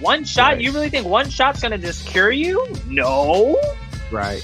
[0.00, 0.52] One shot?
[0.52, 0.60] Right.
[0.60, 2.66] You really think one shot's gonna just cure you?
[2.86, 3.60] No.
[4.10, 4.42] Right.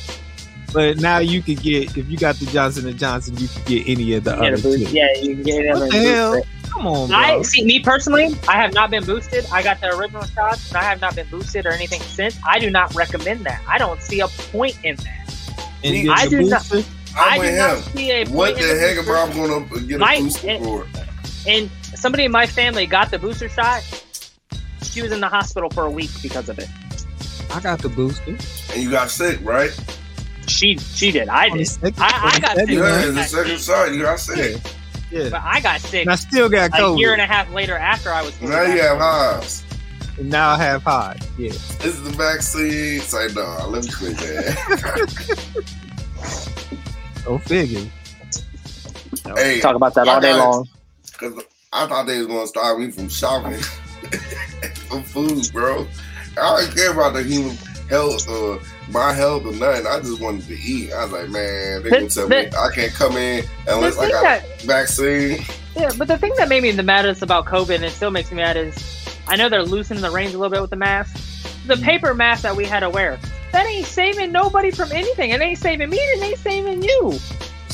[0.77, 3.89] But now you could get if you got the Johnson and Johnson, you could get
[3.89, 4.87] any of the You other boost.
[4.89, 4.93] two.
[4.93, 5.73] Yeah, you can get it.
[5.75, 6.43] What the hell?
[6.69, 7.17] Come on, bro.
[7.17, 7.65] I see.
[7.65, 9.47] Me personally, I have not been boosted.
[9.51, 12.37] I got the original shots, and I have not been boosted or anything since.
[12.47, 13.63] I do not recommend that.
[13.67, 15.67] I don't see a point in that.
[15.83, 16.69] And I do not.
[16.69, 16.87] booster?
[17.17, 17.83] I I'm do not him.
[17.97, 19.17] see a What point in the the heck am booster.
[19.17, 20.87] I going to get a My- booster and- for?
[21.49, 23.83] And somebody in my family got the booster shot.
[24.83, 26.69] She was in the hospital for a week because of it.
[27.51, 28.37] I got the booster.
[28.75, 29.71] And you got sick, right?
[30.47, 31.29] She she did.
[31.29, 31.67] I On did.
[31.69, 32.69] second- I, I got sick.
[32.71, 32.93] Yeah, one.
[33.01, 33.93] it's the second shot.
[33.95, 34.61] You got sick.
[35.11, 35.29] Yeah.
[35.31, 36.97] But I got sick And I still got COVID.
[36.97, 38.35] a year and a half later after I was.
[38.37, 39.01] fully Now you have vaccinated.
[39.01, 39.65] hives.
[40.19, 41.17] and now I have high.
[41.39, 41.51] Yeah.
[41.51, 43.01] This is the vaccine.
[43.01, 43.69] Say no.
[43.69, 45.65] Let me quit that.
[47.25, 47.87] Go figure.
[49.37, 50.69] hey, Talk about that all day long.
[51.19, 51.33] Cause
[51.73, 53.59] I thought they was gonna stop me from shopping
[54.89, 55.87] for food, bro.
[56.41, 57.57] I don't care about the human
[57.89, 59.87] health or my health or nothing.
[59.87, 60.93] I just wanted to eat.
[60.93, 64.03] I was like, man, they gonna The- tell me I can't come in unless the
[64.03, 65.45] I thing got that- vaccine.
[65.77, 68.31] Yeah, but the thing that made me the maddest about COVID and it still makes
[68.31, 68.75] me mad is
[69.29, 71.17] I know they're loosening the reins a little bit with the mask,
[71.67, 73.19] the paper mask that we had to wear.
[73.53, 75.31] That ain't saving nobody from anything.
[75.31, 75.97] It ain't saving me.
[75.99, 77.19] It ain't saving you.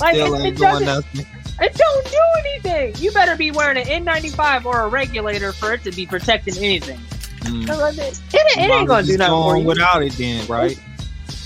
[0.00, 0.86] Like Still it, it ain't doing doesn't.
[0.86, 1.26] nothing.
[1.60, 2.94] It don't do anything.
[3.04, 6.98] You better be wearing an N95 or a regulator for it to be protecting anything.
[7.42, 7.68] Mm.
[7.98, 9.64] It, it, it ain't gonna do nothing for you.
[9.64, 10.78] without it then, right?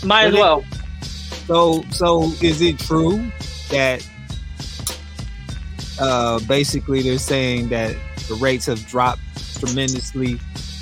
[0.05, 0.64] Might as well.
[1.47, 3.30] So, so is it true
[3.70, 4.07] that
[6.01, 7.97] uh, basically they're saying that
[8.28, 9.20] the rates have dropped
[9.59, 10.38] tremendously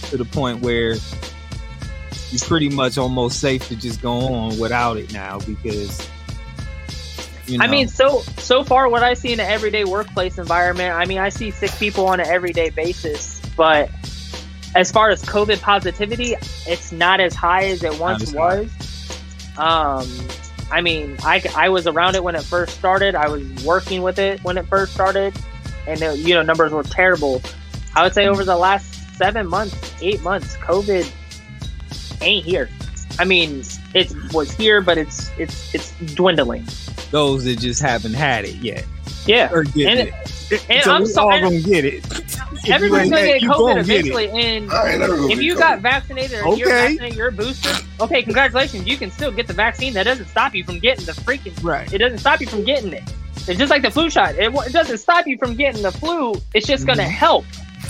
[0.09, 0.97] to the point where
[2.31, 6.09] you're pretty much almost safe to just go on without it now because
[7.47, 10.95] you know, I mean, so so far, what I see in an everyday workplace environment,
[10.95, 13.91] I mean, I see sick people on an everyday basis, but
[14.75, 16.37] as far as COVID positivity,
[16.67, 18.71] it's not as high as it once as was.
[19.59, 20.09] Um,
[20.71, 23.15] I mean, I, I was around it when it first started.
[23.15, 25.35] I was working with it when it first started,
[25.87, 27.43] and the, you know numbers were terrible.
[27.95, 31.09] I would say over the last seven months, eight months, COVID
[32.23, 32.69] ain't here.
[33.19, 33.63] I mean,
[33.95, 36.67] it was here, but it's it's it's dwindling.
[37.13, 38.85] those that just haven't had it yet.
[39.27, 40.09] Yeah, Or get and,
[40.51, 40.67] it.
[40.69, 41.37] and so I'm we sorry.
[41.37, 42.05] all gonna get it.
[42.65, 45.17] If you Everybody's gonna had- get you COVID gonna get eventually, and I ain't never
[45.17, 45.59] gonna if you COVID.
[45.59, 46.87] got vaccinated or you're Okay.
[46.89, 49.93] vaccinated, your booster, okay, congratulations, you can still get the vaccine.
[49.95, 51.53] That doesn't stop you from getting the freaking.
[51.63, 51.93] Right.
[51.93, 53.03] It doesn't stop you from getting it.
[53.47, 54.37] It's just like the flu shot.
[54.37, 56.35] It, it doesn't stop you from getting the flu.
[56.55, 57.11] It's just gonna mm-hmm.
[57.11, 57.45] help.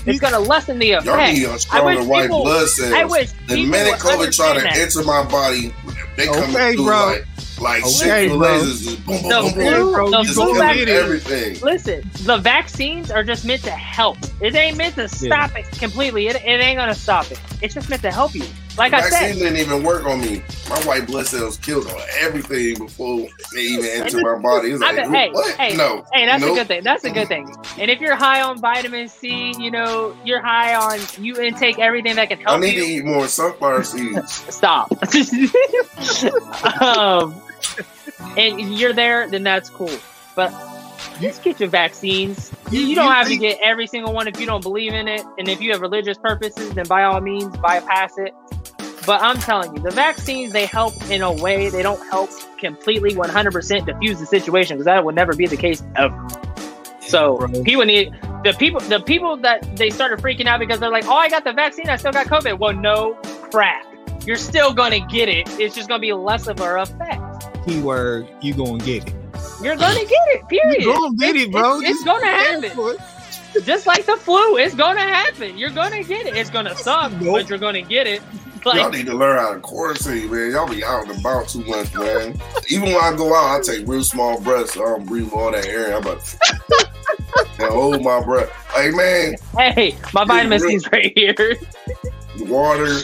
[0.07, 1.07] It's gonna lessen the effect.
[1.07, 2.93] Y'all need stronger wish white people- blood cells.
[2.93, 4.77] I wish the minute COVID try to that.
[4.77, 5.73] enter my body,
[6.17, 7.07] they come Okay, through bro.
[7.07, 7.27] like
[7.65, 8.39] like Okay, six bro.
[8.47, 11.61] lasers, just boom, boom, The boom, flu- boom, the just flu killing everything.
[11.61, 14.19] Listen, the vaccines are just meant to help.
[14.41, 16.29] It ain't meant to stop it completely.
[16.29, 17.41] It, it ain't gonna stop it.
[17.63, 18.45] It's just meant to help you.
[18.77, 20.43] Like the I vaccine said, didn't even work on me.
[20.69, 24.73] My white blood cells killed on everything before they even entered my body.
[24.73, 25.57] It's I like, bet- hey, what?
[25.57, 26.53] hey, no, hey, that's nope.
[26.53, 26.83] a good thing.
[26.83, 27.55] That's a good thing.
[27.79, 32.17] And if you're high on vitamin C, you know, you're high on you intake everything
[32.17, 32.61] that can help.
[32.61, 32.67] You.
[32.67, 32.85] I need you.
[32.85, 34.33] to eat more sunflower seeds.
[34.55, 34.91] Stop.
[36.83, 37.41] um,
[38.37, 39.97] and you're there, then that's cool.
[40.35, 40.53] But
[41.21, 42.53] just get your vaccines.
[42.71, 45.09] You, you don't you have to get every single one if you don't believe in
[45.09, 45.23] it.
[45.39, 48.35] And if you have religious purposes, then by all means, bypass it.
[49.07, 51.69] But I'm telling you, the vaccines, they help in a way.
[51.69, 55.83] They don't help completely 100% diffuse the situation because that would never be the case
[55.97, 56.27] ever.
[57.01, 58.13] So people need
[58.45, 61.45] the people the people that they started freaking out because they're like, oh, I got
[61.45, 62.59] the vaccine, I still got COVID.
[62.59, 63.15] Well, no
[63.51, 63.85] crap.
[64.27, 65.49] You're still gonna get it.
[65.61, 67.67] It's just gonna be less of an effect.
[67.67, 69.15] Keyword, you gonna get it.
[69.63, 70.49] You're gonna get it.
[70.49, 70.83] Period.
[70.83, 71.81] You gonna get it, bro.
[71.81, 72.71] It's, it's Just gonna happen.
[72.71, 72.95] for.
[73.63, 75.57] Just like the flu, it's gonna happen.
[75.57, 76.37] You're gonna get it.
[76.37, 78.21] It's gonna suck, but you're gonna get it.
[78.65, 80.51] Y'all Like, need to learn how to quarantine, man.
[80.53, 82.35] Y'all be out and about too much, man.
[82.71, 85.53] Even when I go out, I take real small breaths so I don't breathe all
[85.53, 85.95] that air.
[85.95, 86.35] I'm about
[87.59, 88.51] and hold my breath.
[88.75, 91.57] Like, man, hey, my vitamin C's right here.
[92.41, 93.01] water.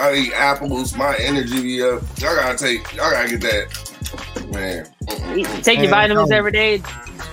[0.00, 0.96] I eat apples.
[0.96, 2.02] My energy be up.
[2.18, 2.94] Y'all gotta take.
[2.94, 5.62] Y'all gotta get that, man.
[5.62, 6.82] Take your vitamins every day.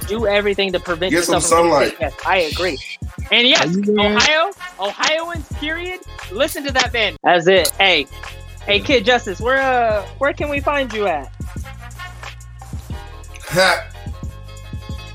[0.07, 1.97] Do everything to prevent Get some yourself from getting sunlight.
[1.99, 2.79] Yes, I agree.
[3.31, 5.99] And yes, Ohio, Ohioans, period.
[6.31, 7.17] Listen to that band.
[7.23, 7.69] That's it.
[7.71, 8.07] Hey,
[8.65, 11.31] hey, Kid Justice, where uh, where can we find you at?
[13.47, 13.91] Ha.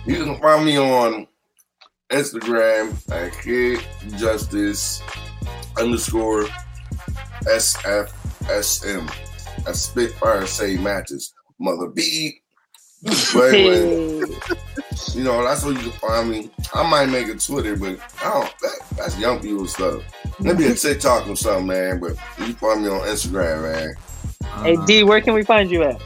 [0.07, 1.27] You can find me on
[2.11, 3.81] Instagram at Kid
[4.19, 5.03] Justice
[5.79, 6.47] underscore
[7.43, 9.11] SFSM.
[9.65, 11.33] That's Spitfire Say Matches.
[11.59, 12.41] Mother B.
[13.33, 14.27] But anyway,
[15.15, 16.51] you know, that's where you can find me.
[16.75, 20.03] I might make a Twitter, but I don't that, that's young people stuff.
[20.39, 21.99] Maybe a TikTok or something, man.
[21.99, 23.95] But you can find me on Instagram, man.
[24.63, 26.03] Hey D, where can we find you at?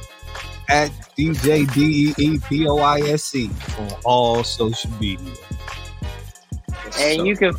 [0.68, 5.34] At DJ D E E P O I S C on all social media.
[7.00, 7.54] And you can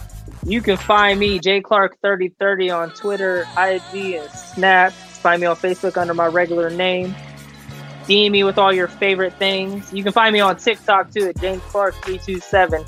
[0.46, 4.94] you can find me J Clark thirty thirty on Twitter, IG, and Snap.
[4.94, 7.16] Find me on Facebook under my regular name.
[8.08, 9.92] DM me with all your favorite things.
[9.92, 12.86] You can find me on TikTok too at James Clark three two seven.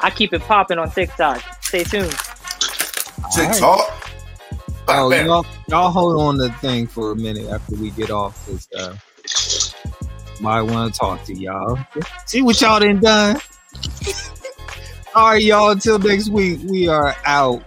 [0.00, 1.42] I keep it popping on TikTok.
[1.62, 2.16] Stay tuned.
[3.34, 3.96] TikTok.
[4.92, 8.44] Oh, y'all, y'all hold on to the thing for a minute after we get off,
[8.46, 8.96] cause uh,
[10.40, 11.78] might want to talk to y'all.
[12.26, 13.40] See what y'all done done.
[15.14, 15.70] All right, y'all.
[15.70, 17.64] Until next week, we are out.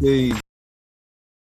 [0.00, 0.40] Peace.